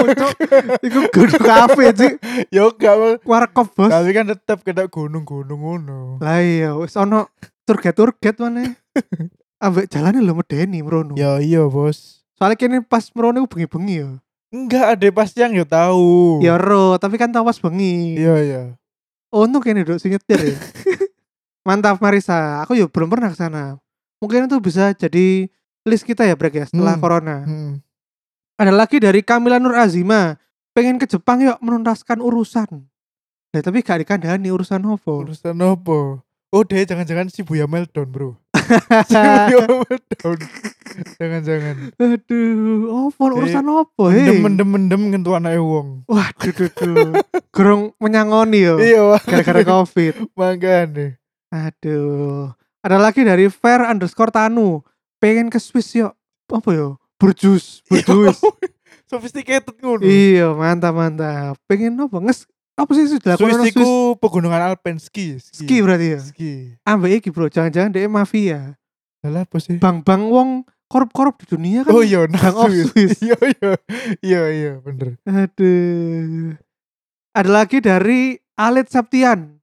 Iku 0.81 1.01
gunung 1.11 1.43
kafe 1.43 1.85
sih. 1.93 2.13
Ya 2.49 2.67
gak 2.69 3.23
Warkop 3.23 3.69
bos. 3.73 3.91
tapi 3.91 4.11
kan 4.11 4.27
tetep 4.27 4.63
kena 4.63 4.87
gunung-gunung 4.87 5.61
ngono. 5.61 6.01
Lah 6.23 6.39
iya 6.39 6.73
wis 6.75 6.95
ono 6.95 7.27
turget-turget 7.65 8.39
mana. 8.39 8.71
Ambek 9.65 9.89
jalannya 9.89 10.21
lo 10.21 10.37
medeni 10.37 10.85
merono. 10.85 11.17
Ya 11.17 11.41
iya, 11.41 11.65
Bos. 11.65 12.21
Soalnya 12.37 12.61
kini 12.61 12.85
pas 12.85 13.09
merono 13.17 13.49
bengi-bengi 13.49 14.05
yo. 14.05 14.11
Enggak 14.53 14.95
ada 14.95 15.09
pas 15.11 15.33
yang 15.33 15.53
ya 15.53 15.65
tahu. 15.65 16.39
Ya 16.45 16.61
ro, 16.61 17.01
tapi 17.01 17.17
kan 17.17 17.33
tawas 17.33 17.57
bengi. 17.57 18.21
Iya, 18.21 18.35
iya. 18.45 18.63
Untung 19.33 19.65
kini 19.65 19.81
duduk 19.83 19.97
sing 19.97 20.13
nyetir 20.13 20.55
ya. 20.55 20.57
Mantap 21.67 21.99
Marisa, 21.99 22.63
aku 22.63 22.77
yo 22.77 22.87
belum 22.87 23.09
pernah 23.09 23.33
ke 23.33 23.37
sana. 23.37 23.81
Mungkin 24.21 24.47
itu 24.47 24.61
bisa 24.61 24.93
jadi 24.93 25.49
list 25.83 26.05
kita 26.05 26.23
ya 26.23 26.37
Brek 26.37 26.55
ya 26.55 26.65
setelah 26.69 26.95
Hmm. 26.95 27.03
corona. 27.03 27.37
Hmm. 27.43 27.73
Ada 28.57 28.73
lagi 28.73 28.97
dari 28.97 29.21
Kamila 29.21 29.61
Nur 29.61 29.77
Azima, 29.77 30.41
pengen 30.73 30.97
ke 30.97 31.05
Jepang 31.05 31.45
yuk 31.45 31.61
menuntaskan 31.61 32.25
urusan. 32.25 32.89
Nah, 33.53 33.61
tapi 33.61 33.85
gak 33.85 34.01
dikandani 34.01 34.49
urusan 34.49 34.81
apa. 34.81 35.13
Urusan 35.13 35.61
apa? 35.61 36.25
Oh, 36.49 36.63
deh 36.65 36.81
jangan-jangan 36.89 37.29
si 37.29 37.45
Buya 37.45 37.69
Meldon, 37.69 38.09
Bro. 38.09 38.41
si 39.09 39.13
Buya 39.13 39.61
Meldon. 39.69 40.39
Jangan-jangan. 41.21 41.75
Aduh, 42.01 43.13
apa 43.13 43.23
Eh, 43.29 43.37
urusan 43.37 43.67
apa 43.69 44.05
hei? 44.17 44.41
Mendem-mendem 44.41 45.03
ngentu 45.13 45.37
anake 45.37 45.61
wong. 45.61 46.09
Waduh, 46.09 46.53
duh, 46.57 46.71
duh. 46.73 47.11
Gerung 47.53 47.93
menyangoni 48.01 48.65
yo. 48.65 48.81
Iya. 48.81 49.21
Gara-gara 49.21 49.61
Covid. 49.69 50.33
makanya. 50.33 51.21
Aduh. 51.53 52.57
Ada 52.81 52.97
lagi 52.97 53.21
dari 53.21 53.53
Fair 53.53 53.85
underscore 53.85 54.33
Tanu. 54.33 54.81
pengen 55.17 55.49
ke 55.49 55.57
Swiss 55.57 55.97
yo 55.97 56.13
apa 56.53 56.71
yo 56.77 57.01
berjus 57.17 57.81
berjus 57.87 58.37
Sophisticated 59.11 59.77
ngono. 59.79 60.03
iya 60.03 60.51
mantap 60.51 60.91
mantap 60.91 61.55
pengen 61.65 61.95
apa 61.97 62.19
nges 62.19 62.45
apa 62.75 62.91
sih 62.93 63.07
sudah 63.09 63.39
Swiss 63.39 63.55
dilakukan 63.57 63.71
iku 63.73 63.91
pegunungan 64.19 64.61
Alpen 64.61 64.99
ski. 64.99 65.39
ski 65.39 65.81
berarti 65.81 66.07
ya 66.13 66.21
Ski. 66.21 66.53
ambek 66.83 67.23
iki 67.23 67.29
bro 67.31 67.47
jangan-jangan 67.47 67.91
dia 67.91 68.05
mafia 68.05 68.61
Lah 69.23 69.43
apa 69.43 69.57
sih? 69.59 69.79
bang-bang 69.79 70.23
wong 70.27 70.51
korup-korup 70.87 71.35
di 71.41 71.47
dunia 71.49 71.83
kan 71.83 71.91
Oh 71.91 71.99
iya, 71.99 72.27
nah, 72.27 72.39
Bang 72.47 72.57
of 72.63 72.71
Swiss. 72.71 73.19
Iya 73.27 73.35
iya. 73.43 73.73
Iya 74.23 74.43
iya, 74.55 74.73
bener. 74.79 75.19
Aduh. 75.27 76.55
Ada 77.35 77.51
lagi 77.51 77.83
dari 77.83 78.39
Alit 78.55 78.87
Septian. 78.87 79.59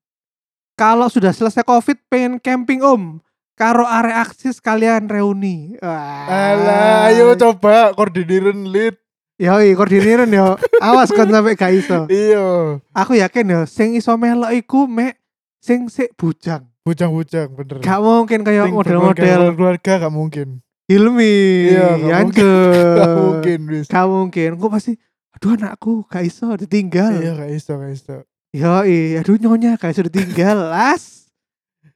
Kalau 0.76 1.08
sudah 1.08 1.32
selesai 1.32 1.63
Covid 1.63 1.96
pengen 2.12 2.44
camping 2.44 2.84
om. 2.84 3.24
Karo 3.54 3.86
area 3.86 4.26
aksis 4.26 4.58
kalian 4.58 5.06
reuni. 5.06 5.78
Wah. 5.78 6.26
Alah, 6.26 7.13
ayo 7.13 7.38
coba 7.38 7.94
koordinirin 7.94 8.66
lead. 8.74 8.98
Yoi, 9.38 9.78
koordiniran 9.78 10.30
yo. 10.30 10.58
Awas 10.82 11.13
kon 11.13 11.30
sampai 11.30 11.54
gak 11.54 11.74
iso. 11.74 12.06
Iya. 12.10 12.82
Aku 12.98 13.13
yakin 13.13 13.46
yo 13.50 13.62
sing 13.70 13.94
iso 13.94 14.13
melok 14.18 14.54
iku 14.58 14.89
mek 14.89 15.22
sing 15.62 15.86
sik 15.89 16.18
bujang. 16.18 16.66
Bujang-bujang 16.84 17.54
bener. 17.56 17.80
Gak 17.80 18.00
mungkin 18.04 18.44
kayak 18.44 18.74
model-model 18.74 19.56
keluarga 19.56 19.94
gak 20.04 20.13
mungkin. 20.13 20.60
Hilmi, 20.84 21.72
Iya, 21.72 21.88
gak 21.96 22.10
Yance. 22.12 22.52
Gak 23.00 23.12
mungkin 23.16 23.60
wis. 23.72 23.88
Gak 23.88 24.06
mungkin. 24.10 24.50
Gue 24.60 24.70
pasti 24.70 24.94
aduh 25.34 25.56
anakku 25.56 26.04
gak 26.12 26.28
iso 26.28 26.52
ditinggal. 26.60 27.24
Iya 27.24 27.39
gak 27.39 27.52
iso 27.56 27.72
gak 27.80 27.94
iso. 27.96 28.16
Yoi, 28.52 29.16
aduh 29.16 29.39
nyonya 29.39 29.80
kayak 29.80 29.96
sudah 29.96 30.12
tinggal 30.12 30.58
las. 30.76 31.23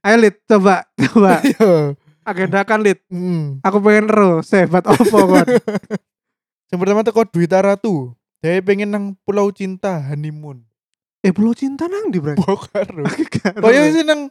Ayo 0.06 0.16
Lid, 0.22 0.36
coba, 0.46 0.86
coba. 0.96 1.42
Iya. 1.48 1.96
Agendakan 2.28 2.80
Lid. 2.84 3.00
Hmm. 3.08 3.64
Aku 3.64 3.80
pengen 3.80 4.12
ero, 4.12 4.44
sebat 4.44 4.84
opo 4.84 5.16
kon. 5.32 5.48
Yang 6.68 6.80
pertama 6.84 7.00
teko 7.08 7.24
Dwi 7.24 7.48
Taratu. 7.48 8.12
Dia 8.44 8.60
pengen 8.60 8.92
nang 8.92 9.06
Pulau 9.24 9.48
Cinta 9.56 9.96
honeymoon. 10.12 10.62
eh, 11.24 11.32
Pulau 11.32 11.56
Cinta 11.56 11.88
nang 11.88 12.12
di 12.12 12.20
gak 12.24 12.36
ero. 12.76 13.04
Kaya 13.64 13.90
sih 13.96 14.04
nang 14.04 14.28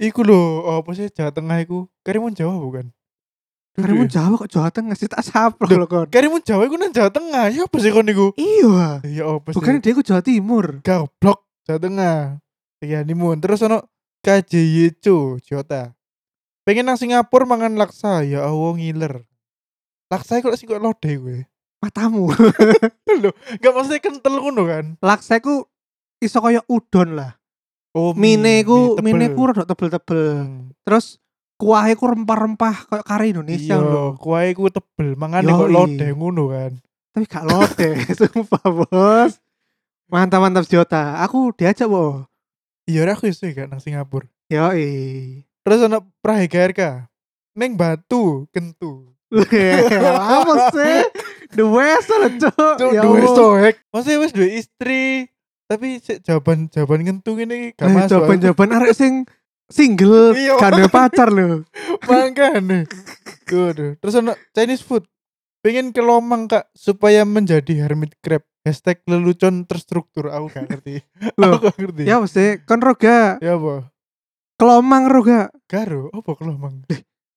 iku 0.00 0.24
lho, 0.24 0.64
apa 0.72 0.90
sih 0.96 1.12
Jawa 1.12 1.30
Tengah 1.30 1.60
iku? 1.62 1.84
Karimun 2.00 2.32
Jawa 2.32 2.56
bukan? 2.56 2.88
Karimun 3.76 4.08
ya? 4.08 4.24
Jawa 4.24 4.40
kok 4.40 4.50
Jawa 4.50 4.68
Tengah 4.72 4.94
sih 4.96 5.06
tak 5.06 5.20
Loh, 5.68 5.84
lho 5.84 5.86
kon. 5.86 6.08
Karimun 6.08 6.40
Jawa 6.40 6.64
iku 6.64 6.80
nang 6.80 6.96
Jawa 6.96 7.12
Tengah. 7.12 7.52
Ya 7.52 7.68
apa 7.68 7.76
sih 7.76 7.92
kon 7.92 8.08
iku? 8.08 8.32
Iya. 8.40 9.04
Ya 9.04 9.24
apa 9.28 9.52
sih? 9.52 9.56
Bukan 9.60 9.84
dia 9.84 9.92
ku 9.92 10.00
Jawa 10.00 10.24
Timur. 10.24 10.80
goblok 10.80 11.44
Jawa 11.68 11.78
Tengah. 11.78 12.16
Iya 12.80 13.04
honeymoon. 13.04 13.38
Terus 13.44 13.60
ono 13.68 13.84
KJYCO 14.24 15.38
Jota. 15.44 15.92
Pengen 16.64 16.88
nang 16.88 16.96
Singapura 16.96 17.44
mangan 17.44 17.76
laksa. 17.76 18.24
Ya 18.24 18.48
Allah 18.48 18.72
ngiler. 18.72 19.14
Laksa 20.08 20.40
kok 20.40 20.56
sih 20.56 20.64
kok 20.64 20.80
lode 20.80 21.12
gue. 21.12 21.38
Matamu. 21.84 22.32
Gak 23.62 23.72
maksudnya 23.76 24.00
kental 24.00 24.40
ngono 24.40 24.64
kan? 24.64 24.84
Laksa 25.04 25.44
ku 25.44 25.68
iso 26.18 26.40
kaya 26.40 26.64
udon 26.64 27.20
lah. 27.20 27.36
Oh, 27.94 28.16
Mine 28.16 28.64
ku 28.64 28.96
mine 29.04 29.36
ku 29.36 29.52
rada 29.52 29.68
tebel-tebel. 29.68 30.22
Hmm. 30.40 30.72
Terus 30.82 31.20
kuahnya 31.60 31.94
ku 31.94 32.08
rempah-rempah 32.10 32.90
kayak 32.90 33.06
kari 33.06 33.30
Indonesia 33.30 33.76
Iya, 33.76 33.84
lho. 33.84 34.18
kuahnya 34.18 34.56
ku 34.56 34.66
tebel, 34.66 35.14
mangane 35.14 35.46
kok 35.46 35.70
lode 35.70 36.06
ngono 36.10 36.50
kan. 36.50 36.72
Tapi 37.14 37.24
gak 37.30 37.46
lote, 37.46 37.88
sumpah 38.18 38.66
bos. 38.66 39.38
Mantap 40.10 40.42
mantap 40.42 40.66
Jota. 40.66 41.22
Aku 41.22 41.54
diajak 41.54 41.86
bo. 41.86 42.26
Iya, 42.84 43.08
aku 43.08 43.32
iso 43.32 43.48
gak 43.48 43.68
nang 43.68 43.80
Singapura. 43.80 44.28
Yoi. 44.52 45.40
Terus 45.64 45.80
ono 45.88 46.04
Prahe 46.20 46.44
KRK. 46.46 47.08
Neng 47.56 47.78
Batu, 47.78 48.44
Kentu. 48.52 49.08
apa 49.34 50.70
sih? 50.70 50.96
The 51.54 51.64
West 51.64 52.08
lah 52.10 52.30
cok. 52.30 52.76
Ya 52.92 53.02
duwe 53.02 53.22
Allah. 53.22 53.34
soek. 53.34 53.74
Maksudnya 53.90 54.18
wis 54.20 54.32
duwe 54.34 54.48
istri, 54.58 55.04
tapi 55.64 55.98
jawaban 56.22 56.66
jawaban 56.68 57.02
kentu 57.02 57.38
ini 57.38 57.72
gak 57.74 57.88
masuk. 57.88 58.10
Jawaban-jawaban 58.20 58.70
arek 58.74 58.92
sing 58.92 59.24
single 59.66 60.34
Iya. 60.36 60.58
gak 60.60 60.70
ada 60.76 60.86
pacar 60.86 61.28
loh. 61.30 61.64
Makanya. 62.10 62.84
Waduh. 63.48 63.96
Terus 63.96 64.14
ono 64.14 64.34
Chinese 64.52 64.84
food. 64.84 65.06
Pengen 65.64 65.96
ke 65.96 66.04
Lomang 66.04 66.44
kak 66.44 66.68
supaya 66.76 67.24
menjadi 67.24 67.88
hermit 67.88 68.12
crab. 68.20 68.44
Hashtag 68.64 69.04
lelucon 69.04 69.68
terstruktur. 69.68 70.32
Aku 70.32 70.48
gak 70.48 70.64
ngerti. 70.66 71.04
Loh, 71.40 71.60
Aku 71.60 71.68
gak 71.68 71.76
ngerti. 71.76 72.02
Ya 72.04 72.16
mesti 72.16 72.64
kon 72.64 72.80
roga 72.80 73.36
Ya 73.38 73.54
apa? 73.54 73.92
kelomang 74.56 75.04
roga. 75.04 75.52
Garo, 75.66 76.08
apa 76.10 76.30
ke 76.32 76.42
Lomang? 76.42 76.74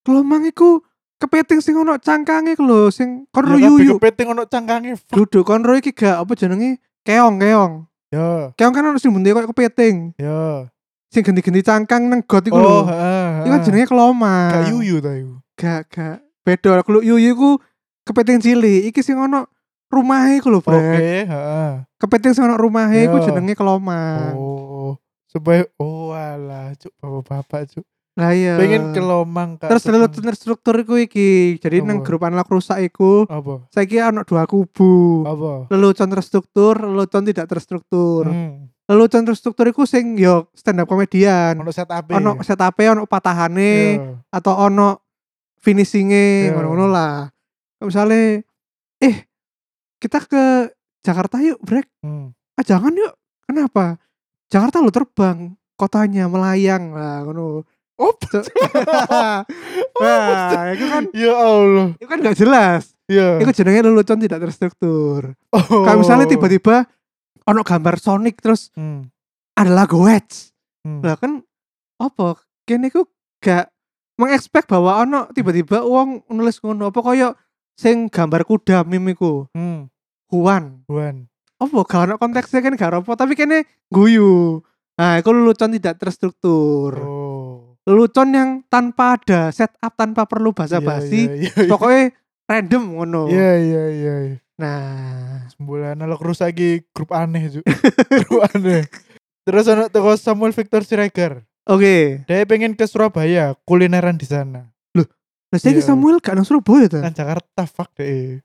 Kelomang 0.01 0.45
iku 0.45 0.79
kepiting 1.17 1.59
sing 1.59 1.73
ono 1.73 1.97
cangkange 1.97 2.53
ku 2.53 2.61
lho 2.61 2.87
sing 2.87 3.25
kon 3.29 3.43
Ya 3.57 3.67
yuyu. 3.67 3.97
kepiting 3.99 4.31
ono 4.31 4.45
cangkange. 4.45 4.95
Duduk 5.09 5.43
kon 5.43 5.61
ro 5.61 5.75
iki 5.75 5.91
gak 5.91 6.23
apa 6.23 6.31
jenenge? 6.33 6.79
Keong 7.03 7.37
keong. 7.37 7.73
Ya, 8.07 8.55
Keong 8.55 8.71
kan 8.71 8.85
ono 8.85 8.95
sing 8.95 9.11
bunte 9.11 9.27
koyo 9.29 9.51
kepiting. 9.51 10.15
ya. 10.15 10.71
Sing 11.07 11.23
genti-genti 11.23 11.59
cangkang 11.59 12.07
nang 12.07 12.19
got 12.23 12.43
iku 12.43 12.55
Oh, 12.55 12.63
lho. 12.63 12.79
Iku 13.43 13.47
kan 13.49 13.61
jenenge 13.63 13.87
kelomang. 13.87 14.51
Gak 14.53 14.65
yuyu 14.71 14.95
ta 14.99 15.11
iku. 15.11 15.35
Gak 15.55 15.81
gak. 15.91 16.17
Beda 16.43 16.79
kalau 16.79 17.03
yuyu 17.03 17.35
iku 17.35 17.49
kepiting 18.03 18.39
cilik. 18.39 18.87
Iki 18.87 19.01
sing 19.01 19.19
ono 19.19 19.47
rumahe 19.87 20.39
ku 20.39 20.51
lho, 20.51 20.59
Oke, 20.59 21.23
heeh. 21.25 21.71
Kepiting 21.97 22.33
sing 22.35 22.43
ono 22.43 22.55
rumahe 22.55 23.07
iku 23.07 23.17
Ya. 23.19 23.31
jenenge 23.31 23.55
kelomang. 23.55 24.35
Oh, 24.35 24.99
supaya 25.25 25.63
oh 25.77 26.11
alah, 26.11 26.75
cuk 26.75 26.91
bapak-bapak 26.99 27.71
cuk. 27.71 27.85
Lah 28.17 28.33
iya. 28.33 28.57
Pengen 28.57 28.91
ke 28.91 29.01
Lomang 29.01 29.61
Kak. 29.61 29.69
Terus 29.69 29.85
lelucon 29.85 30.25
struktur 30.33 30.73
iku 30.73 30.97
iki. 30.97 31.61
Jadi 31.61 31.85
nang 31.85 32.01
Apa? 32.01 32.05
grup 32.09 32.25
anak 32.25 32.49
rusak 32.49 32.81
iku 32.81 33.29
apa? 33.29 33.69
saiki 33.69 34.01
ono 34.01 34.25
dua 34.25 34.49
kubu. 34.49 35.21
Apa? 35.21 35.69
Lelucon 35.69 36.09
terstruktur, 36.09 36.81
lelucon 36.81 37.21
tidak 37.21 37.45
terstruktur. 37.45 38.25
Hmm. 38.25 38.73
Lelucon 38.89 39.21
terstruktur 39.21 39.69
iku 39.69 39.85
sing 39.85 40.17
yo 40.17 40.49
stand 40.57 40.81
up 40.81 40.89
komedian. 40.89 41.61
Ono 41.61 41.69
set 41.69 41.85
up. 41.85 42.09
Ono 42.09 42.41
setup 42.41 42.73
ono 42.73 43.05
patahane 43.05 44.01
Iya. 44.01 44.17
atau 44.33 44.65
ono 44.65 44.97
finishingnya 45.61 46.49
Iya. 46.49 46.51
ngono-ngono 46.57 46.85
lah. 46.89 47.29
Misalnya 47.77 48.41
eh 48.97 49.26
kita 50.07 50.23
ke 50.23 50.43
Jakarta 51.03 51.37
yuk 51.39 51.59
break. 51.59 51.87
Hmm. 51.99 52.31
Ah 52.55 52.63
jangan 52.63 52.91
yuk. 52.91 53.11
Kenapa? 53.43 53.99
Jakarta 54.47 54.79
lo 54.79 54.87
terbang 54.89 55.51
kotanya 55.75 56.25
melayang 56.25 56.91
lah 56.91 57.21
ngono. 57.21 57.67
Oh, 57.97 58.13
So- 58.31 58.45
nah, 59.97 60.69
itu 60.69 60.85
kan 60.85 61.03
ya 61.11 61.33
Allah. 61.33 61.87
itu 61.97 62.05
kan 62.05 62.17
gak 62.21 62.37
jelas. 62.37 62.93
Iya. 63.07 63.41
Itu 63.41 63.51
jenenge 63.53 63.81
lelucon 63.83 64.19
tidak 64.19 64.39
terstruktur. 64.39 65.33
Oh. 65.49 65.81
Kayak 65.81 65.97
misalnya 65.97 66.27
tiba-tiba 66.27 66.85
ono 67.43 67.61
gambar 67.63 67.95
Sonic 67.97 68.37
terus 68.37 68.69
Hmm. 68.73 69.09
ada 69.53 69.71
lagu 69.73 69.97
Wedge. 69.97 70.53
Hmm. 70.83 71.01
Lah 71.01 71.15
kan 71.15 71.41
apa? 71.97 72.37
Kene 72.63 72.87
ku 72.87 73.07
gak 73.39 73.71
mengekspek 74.15 74.67
bahwa 74.67 75.01
ono 75.01 75.25
tiba-tiba 75.31 75.81
uang 75.81 76.29
nulis 76.29 76.59
ngono 76.59 76.89
apa 76.89 76.99
koyo 77.01 77.33
sing 77.73 78.09
gambar 78.09 78.43
kuda 78.43 78.85
meme 78.85 79.13
iku. 79.13 79.49
Hmm. 79.53 79.89
Huan. 80.31 80.83
Buan. 80.87 81.27
Apa 81.57 81.73
gak 81.87 82.01
ono 82.05 82.15
konteksnya 82.21 82.61
kan 82.61 82.73
gak 82.77 83.01
apa 83.01 83.11
tapi 83.17 83.33
kene 83.33 83.65
guyu. 83.89 84.61
Nah, 84.97 85.21
itu 85.21 85.29
lelucon 85.29 85.73
tidak 85.73 86.01
terstruktur. 86.01 86.93
Oh. 87.01 87.77
Lelucon 87.85 88.29
yang 88.33 88.49
tanpa 88.67 89.15
ada 89.15 89.53
setup 89.53 89.93
tanpa 89.93 90.25
perlu 90.25 90.51
basa-basi. 90.51 91.29
Iya, 91.29 91.33
iya, 91.37 91.51
iya. 91.53 91.69
Pokoknya 91.69 92.03
random 92.49 92.83
ngono. 92.97 93.21
Iya, 93.29 93.51
iya, 93.61 93.83
iya. 93.93 94.15
iya. 94.33 94.37
Nah, 94.57 95.45
Sembulan 95.53 96.01
analog 96.01 96.17
terus 96.17 96.41
lagi 96.41 96.81
grup 96.91 97.13
aneh 97.13 97.47
cuk. 97.47 97.65
grup 98.25 98.41
aneh. 98.51 98.89
Terus 99.45 99.69
ono 99.69 99.87
toko 99.87 100.17
Samuel 100.17 100.51
Victor 100.51 100.81
Siregar. 100.83 101.45
oke. 101.69 102.25
Dia 102.25 102.45
pengen 102.49 102.73
ke 102.73 102.83
Surabaya, 102.89 103.53
kulineran 103.63 104.17
di 104.17 104.25
sana. 104.27 104.67
Lah 105.47 105.57
saiki 105.61 105.79
Iya. 105.79 105.93
Samuel 105.93 106.19
gak 106.19 106.35
nang 106.35 106.43
Surabaya 106.43 106.91
ta? 106.91 106.99
Kan 107.05 107.15
Jakarta 107.15 107.63
fuck 107.63 107.93
deh. 107.95 108.43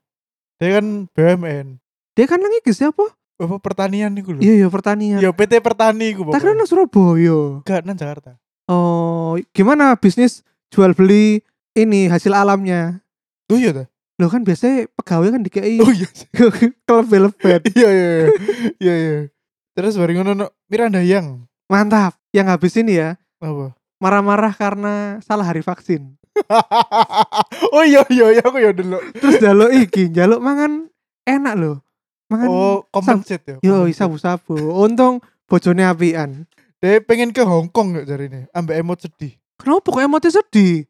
Dia 0.63 0.79
kan 0.79 0.85
BUMN. 1.11 1.67
Dia 2.15 2.25
kan 2.31 2.39
iki 2.39 2.71
siapa? 2.71 3.03
Apa 3.35 3.59
pertanian 3.59 4.15
nih. 4.15 4.23
Iya 4.39 4.53
iya 4.63 4.67
pertanian. 4.71 5.19
Ya 5.19 5.35
PT 5.35 5.59
Pertani 5.59 6.15
gue 6.15 6.31
Tak 6.31 6.39
kira 6.39 6.55
nang 6.55 6.63
Surabaya. 6.63 7.59
Gak 7.67 7.83
nang 7.83 7.99
Jakarta. 7.99 8.39
Oh, 8.71 9.35
gimana 9.51 9.99
bisnis 9.99 10.39
jual 10.71 10.95
beli 10.95 11.43
ini 11.75 12.07
hasil 12.07 12.31
alamnya? 12.31 13.03
Oh 13.51 13.59
iya 13.59 13.83
dah. 13.83 13.87
Lo 14.15 14.31
kan 14.31 14.47
biasanya 14.47 14.87
pegawai 14.95 15.35
kan 15.35 15.43
dikei 15.43 15.83
Oh 15.83 15.91
iya. 15.91 16.07
kelebet-lebet. 16.87 17.61
Iya 17.75 17.89
iya. 17.91 18.07
iya. 18.07 18.27
Iya 18.79 18.93
iya. 18.95 19.15
Terus 19.75 19.99
bareng 19.99 20.23
ngono 20.23 20.31
no, 20.31 20.47
Miranda 20.71 21.03
yang 21.03 21.43
Mantap. 21.67 22.15
Yang 22.31 22.47
habis 22.55 22.73
ini 22.79 23.03
ya 23.03 23.19
apa? 23.43 23.75
Marah-marah 24.03 24.51
karena 24.51 25.23
salah 25.23 25.47
hari 25.47 25.63
vaksin. 25.63 26.19
oh 27.75 27.83
iya 27.87 28.03
iya 28.11 28.35
iya 28.35 28.43
aku 28.43 28.59
ya 28.59 28.75
dulu. 28.75 28.99
Terus 29.15 29.39
jaluk 29.43 29.71
iki, 29.71 30.11
jaluk 30.11 30.43
mangan 30.43 30.91
enak 31.23 31.53
loh. 31.55 31.77
Mangan 32.27 32.47
Oh, 32.51 32.77
compensate 32.91 33.45
ya. 33.47 33.55
yo 33.63 33.87
sabu-sabu. 33.95 34.59
Untung 34.75 35.23
bojone 35.47 35.87
apian. 35.87 36.43
Dia 36.83 36.99
pengen 36.99 37.31
ke 37.31 37.47
Hong 37.47 37.71
Kong 37.71 37.95
gak 37.95 38.11
cari 38.11 38.27
ini, 38.27 38.43
ambek 38.51 38.75
emot 38.83 38.99
sedih. 38.99 39.39
Kenapa 39.55 39.87
kok 39.87 40.03
emotnya 40.03 40.35
sedih? 40.35 40.83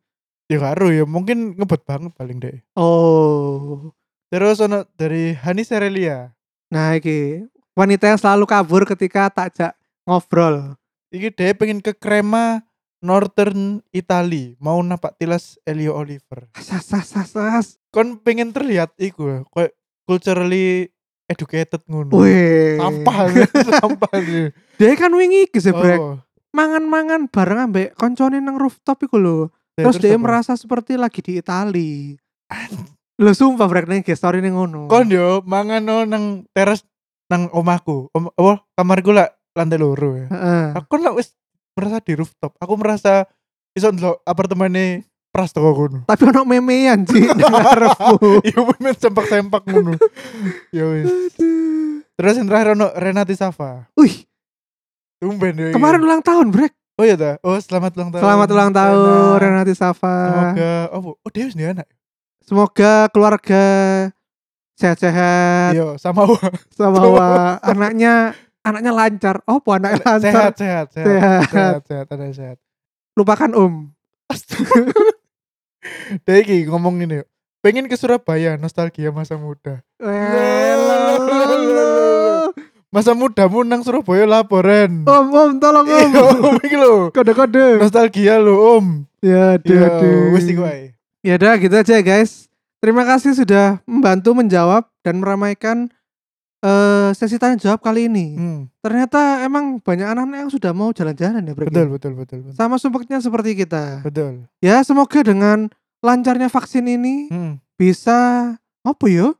Ya 0.49 0.57
karo 0.57 0.89
ya 0.89 1.05
mungkin 1.05 1.53
ngebet 1.53 1.85
banget 1.85 2.11
paling 2.17 2.41
deh. 2.41 2.57
Oh. 2.73 3.93
Terus 4.33 4.57
ono 4.57 4.89
dari 4.97 5.37
Hani 5.37 5.61
Serelia. 5.61 6.33
Nah, 6.73 6.97
iki 6.97 7.45
wanita 7.77 8.09
yang 8.09 8.17
selalu 8.17 8.49
kabur 8.49 8.81
ketika 8.89 9.29
takjak 9.29 9.77
ngobrol. 10.09 10.73
Iki 11.13 11.29
deh 11.37 11.53
pengen 11.53 11.77
ke 11.77 11.93
Crema 11.93 12.65
Northern 13.03 13.83
Italy 13.91 14.55
mau 14.63 14.79
napak 14.79 15.19
tilas 15.19 15.59
Elio 15.67 15.99
Oliver. 15.99 16.47
Sas 16.55 16.87
sas 16.87 17.11
sas. 17.11 17.35
sas. 17.35 17.67
Kon 17.91 18.15
pengen 18.23 18.55
terlihat 18.55 18.95
iku 18.95 19.43
kayak 19.51 19.75
culturally 20.07 20.87
educated 21.27 21.83
ngono. 21.83 22.23
Sampah, 22.79 23.17
sampah. 23.83 24.13
Dia 24.79 24.95
kan 24.95 25.11
wingi 25.11 25.51
iki 25.51 25.59
sebrek. 25.59 25.99
Oh. 25.99 26.15
Mangan-mangan 26.55 27.27
bareng 27.27 27.59
ambek 27.69 27.91
koncone 27.99 28.39
nang 28.39 28.55
rooftop 28.55 29.03
iku 29.03 29.19
lho. 29.19 29.37
Ya, 29.75 29.89
Terus 29.89 29.99
dia 29.99 30.15
apa? 30.15 30.23
merasa 30.23 30.55
seperti 30.55 30.95
lagi 30.95 31.19
di 31.19 31.43
Itali. 31.43 32.15
Lo 33.19 33.35
sumpah 33.35 33.67
brek 33.67 33.89
ning 33.89 34.05
story 34.05 34.39
ning 34.39 34.55
ngono. 34.55 34.87
kon 34.87 35.09
yo 35.11 35.43
mangan 35.43 35.81
no 35.83 36.07
nang 36.07 36.47
teras 36.55 36.87
nang 37.27 37.51
omahku. 37.51 38.07
Om, 38.15 38.31
apa 38.31 38.63
kamarku 38.79 39.11
lah 39.11 39.27
lantai 39.57 39.81
loro 39.81 40.13
ya. 40.15 40.27
Heeh. 40.29 40.65
Aku 40.77 41.01
lah 41.01 41.11
wis 41.17 41.33
merasa 41.73 41.97
di 41.99 42.13
rooftop. 42.13 42.51
Aku 42.57 42.73
merasa 42.77 43.25
iso 43.73 43.89
ndelok 43.89 44.21
apartemene 44.23 45.03
Prastowo 45.33 45.73
kono. 45.73 45.99
Tapi 46.05 46.29
ono 46.29 46.45
memean 46.45 47.09
sih 47.09 47.25
nang 47.25 47.49
ngarepmu. 47.49 48.45
Ya 48.45 48.59
men 48.61 48.93
sempak-sempak 48.93 49.65
ngono. 49.65 49.97
Ya 50.69 50.85
wis. 50.85 51.09
Terus 52.13 52.33
yang 52.37 52.45
terakhir 52.45 52.77
ono 52.77 52.93
Renati 52.93 53.33
Safa. 53.33 53.89
Wih, 53.97 54.29
Tumben 55.17 55.57
ya. 55.57 55.73
kemarin 55.73 56.05
ulang 56.05 56.21
tahun, 56.21 56.53
Brek. 56.53 56.69
Oh 56.93 57.01
iya 57.01 57.17
ta. 57.17 57.41
Oh 57.41 57.57
selamat 57.57 57.97
ulang 57.97 58.09
tahun. 58.13 58.21
Selamat 58.21 58.47
ulang 58.53 58.69
tahun 58.69 58.97
Rena. 59.01 59.41
Renati 59.41 59.73
Safa. 59.73 60.15
Semoga 60.29 60.71
oh, 60.93 61.17
oh 61.17 61.29
wis 61.33 61.57
dia 61.57 61.73
anak. 61.73 61.89
Semoga 62.45 63.09
keluarga 63.09 63.63
sehat-sehat 64.77 65.73
Iya, 65.73 65.97
sama 65.97 66.29
wa. 66.29 66.37
sama 66.77 67.01
wa- 67.09 67.57
anaknya 67.65 68.37
anaknya 68.63 68.91
lancar. 68.91 69.35
Oh, 69.45 69.59
po 69.59 69.75
anaknya 69.75 70.01
lancar. 70.01 70.23
Sehat, 70.23 70.53
sehat, 70.57 70.87
sehat. 70.91 71.07
Sehat. 71.07 71.41
Sehat, 71.51 71.81
sehat, 71.87 72.05
ada 72.09 72.25
sehat. 72.31 72.57
Lupakan 73.13 73.51
Om. 73.53 73.73
Dia 76.25 76.35
iki 76.39 76.65
ngomong 76.65 77.03
ini. 77.03 77.21
Pengen 77.59 77.87
ke 77.87 77.95
Surabaya, 77.95 78.59
nostalgia 78.59 79.11
masa 79.11 79.39
muda. 79.39 79.79
Masa 82.93 83.17
mudamu 83.17 83.65
nang 83.65 83.81
Surabaya 83.81 84.27
laporan. 84.27 85.07
Om, 85.07 85.27
Om, 85.31 85.51
tolong 85.57 85.87
Om. 85.87 86.09
Iya, 86.13 86.23
Om 86.43 86.55
iki 86.61 86.77
lho. 86.77 86.93
Kode-kode. 87.09 87.81
Nostalgia 87.81 88.37
lo, 88.37 88.79
Om. 88.79 89.07
Ya, 89.23 89.57
aduh, 89.57 89.71
Iya, 89.71 89.87
aduh. 89.87 90.35
wis 90.35 90.45
iku 90.45 90.63
ae. 90.67 90.93
Ya 91.23 91.39
udah 91.39 91.55
gitu 91.55 91.71
aja 91.73 92.03
guys. 92.03 92.51
Terima 92.83 93.07
kasih 93.07 93.31
sudah 93.31 93.79
membantu 93.87 94.35
menjawab 94.35 94.83
dan 95.01 95.23
meramaikan 95.23 95.87
eh, 96.63 97.09
sesi 97.11 97.35
tanya 97.35 97.59
jawab 97.59 97.79
kali 97.79 98.07
ini. 98.07 98.25
Hmm, 98.33 98.61
Ternyata 98.79 99.19
emang 99.41 99.77
banyak 99.77 100.07
anak-anak 100.07 100.37
yang 100.39 100.49
sudah 100.49 100.71
mau 100.71 100.89
jalan-jalan 100.89 101.39
ya, 101.41 101.53
betul, 101.53 101.87
betul, 101.89 102.13
betul, 102.15 102.39
betul. 102.41 102.55
Sama 102.55 102.75
sumpeknya 102.77 103.19
seperti 103.19 103.55
kita. 103.57 103.99
Betul. 104.01 104.47
Ya, 104.57 104.79
semoga 104.81 105.19
dengan 105.19 105.67
lancarnya 105.99 106.47
vaksin 106.47 106.83
ini 106.85 107.27
Hmm. 107.27 107.53
bisa 107.73 108.51
apa 108.81 109.05
ya? 109.05 109.31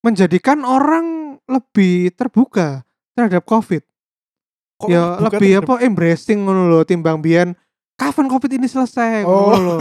Menjadikan 0.00 0.62
orang 0.62 1.06
lebih 1.44 2.10
terbuka 2.12 2.82
terhadap 3.12 3.42
Covid. 3.42 3.82
Kok 4.76 4.86
ya 4.86 5.16
lebih 5.20 5.32
terhadap- 5.56 5.66
apa 5.66 5.74
embracing 5.80 6.38
ngono 6.40 6.68
lho 6.68 6.84
timbang 6.84 7.16
biyen 7.16 7.56
kapan 7.96 8.28
Covid 8.28 8.50
ini 8.52 8.66
selesai 8.66 9.24
Oh. 9.24 9.50
ngono 9.50 9.58
lho. 9.64 9.76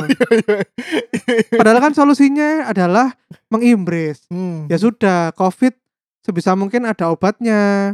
Padahal 1.60 1.80
kan 1.80 1.92
solusinya 1.92 2.66
adalah 2.66 3.14
mengimbres. 3.48 4.26
Hmm. 4.28 4.66
Ya 4.66 4.78
sudah, 4.78 5.30
COVID 5.34 5.74
sebisa 6.26 6.58
mungkin 6.58 6.90
ada 6.90 7.14
obatnya. 7.14 7.94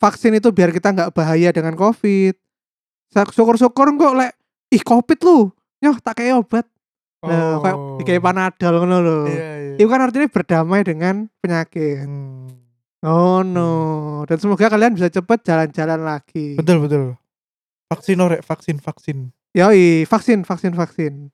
Vaksin 0.00 0.32
itu 0.32 0.48
biar 0.48 0.72
kita 0.72 0.96
nggak 0.96 1.12
bahaya 1.12 1.52
dengan 1.52 1.76
COVID. 1.76 2.32
Syukur-syukur 3.12 3.92
kok 4.00 4.16
lek 4.16 4.32
ih 4.72 4.80
COVID 4.80 5.18
lu, 5.28 5.52
nyoh 5.84 6.00
tak 6.00 6.24
kayak 6.24 6.40
obat. 6.40 6.64
Nah, 7.20 7.60
kayak 7.60 7.76
dikai 8.00 8.22
panadol 8.22 8.80
ngono 8.80 8.96
lho. 9.04 9.12
Oh. 9.12 9.24
Iya, 9.28 9.50
iya. 9.60 9.74
Itu 9.76 9.88
kan 9.92 10.00
artinya 10.00 10.28
berdamai 10.32 10.80
dengan 10.80 11.28
penyakit. 11.44 12.08
Hmm. 12.08 12.48
Oh 13.04 13.44
no. 13.44 13.70
Dan 14.24 14.40
semoga 14.40 14.72
kalian 14.72 14.96
bisa 14.96 15.12
cepet 15.12 15.44
jalan-jalan 15.44 16.00
lagi. 16.00 16.56
Betul, 16.56 16.80
betul. 16.88 17.20
Vaksin 17.92 18.16
orek, 18.24 18.40
vaksin, 18.40 18.80
vaksin. 18.80 19.18
Yoi, 19.52 20.08
vaksin, 20.08 20.46
vaksin, 20.46 20.72
vaksin. 20.72 21.28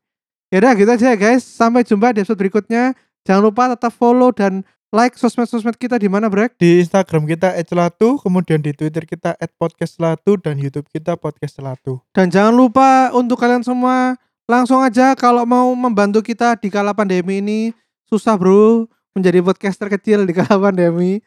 Ya 0.50 0.58
udah 0.62 0.72
gitu 0.74 0.90
aja 0.90 1.06
ya 1.12 1.16
guys. 1.18 1.46
Sampai 1.46 1.86
jumpa 1.86 2.16
di 2.16 2.26
episode 2.26 2.40
berikutnya. 2.40 2.96
Jangan 3.26 3.42
lupa 3.42 3.70
tetap 3.74 3.92
follow 3.94 4.30
dan 4.30 4.62
like 4.96 5.12
sosmed-sosmed 5.20 5.76
kita 5.76 6.00
di 6.00 6.08
mana, 6.08 6.32
Brek? 6.32 6.56
Di 6.56 6.80
Instagram 6.80 7.28
kita 7.28 7.52
@celatu, 7.68 8.16
kemudian 8.24 8.64
di 8.64 8.72
Twitter 8.72 9.04
kita 9.04 9.36
@podcastcelatu 9.60 10.40
dan 10.40 10.56
YouTube 10.56 10.88
kita 10.88 11.20
podcast 11.20 11.60
celatu. 11.60 12.00
Dan 12.16 12.32
jangan 12.32 12.56
lupa 12.56 13.12
untuk 13.12 13.36
kalian 13.36 13.60
semua 13.60 14.16
langsung 14.48 14.80
aja 14.80 15.12
kalau 15.12 15.44
mau 15.44 15.68
membantu 15.76 16.24
kita 16.24 16.56
di 16.56 16.72
kala 16.72 16.96
pandemi 16.96 17.44
ini 17.44 17.60
susah 18.08 18.40
bro 18.40 18.88
menjadi 19.12 19.44
podcaster 19.44 19.92
kecil 19.92 20.24
di 20.24 20.32
kala 20.32 20.56
pandemi. 20.56 21.20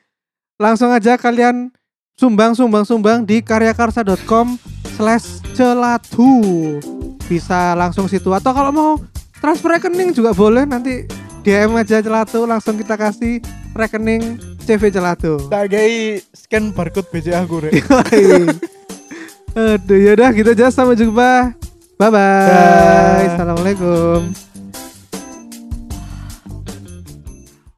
Langsung 0.57 0.89
aja 0.89 1.13
kalian 1.13 1.69
sumbang 2.17 2.57
sumbang 2.57 2.89
sumbang 2.89 3.21
di 3.21 3.45
karyakarsa.com 3.45 4.57
slash 4.97 5.45
celatu 5.53 6.41
bisa 7.29 7.77
langsung 7.77 8.09
situ 8.09 8.33
atau 8.33 8.51
kalau 8.51 8.73
mau 8.73 8.91
transfer 9.37 9.77
rekening 9.77 10.11
juga 10.11 10.33
boleh 10.33 10.65
nanti 10.65 11.18
DM 11.49 11.81
aja 11.81 11.97
celatu 11.97 12.45
langsung 12.45 12.77
kita 12.77 12.93
kasih 12.93 13.41
rekening 13.73 14.37
CV 14.61 14.93
celatu. 14.93 15.49
Tak 15.49 15.65
gai 15.73 16.21
scan 16.29 16.69
barcode 16.69 17.09
BCA 17.09 17.41
rek. 17.49 17.73
Aduh 19.57 19.97
yaudah 19.97 20.29
gitu 20.29 20.53
aja 20.53 20.69
sampai 20.69 20.93
jumpa. 20.93 21.57
Bye 21.97 22.09
bye. 22.13 22.21
Dah. 22.21 23.33
Assalamualaikum. 23.33 24.48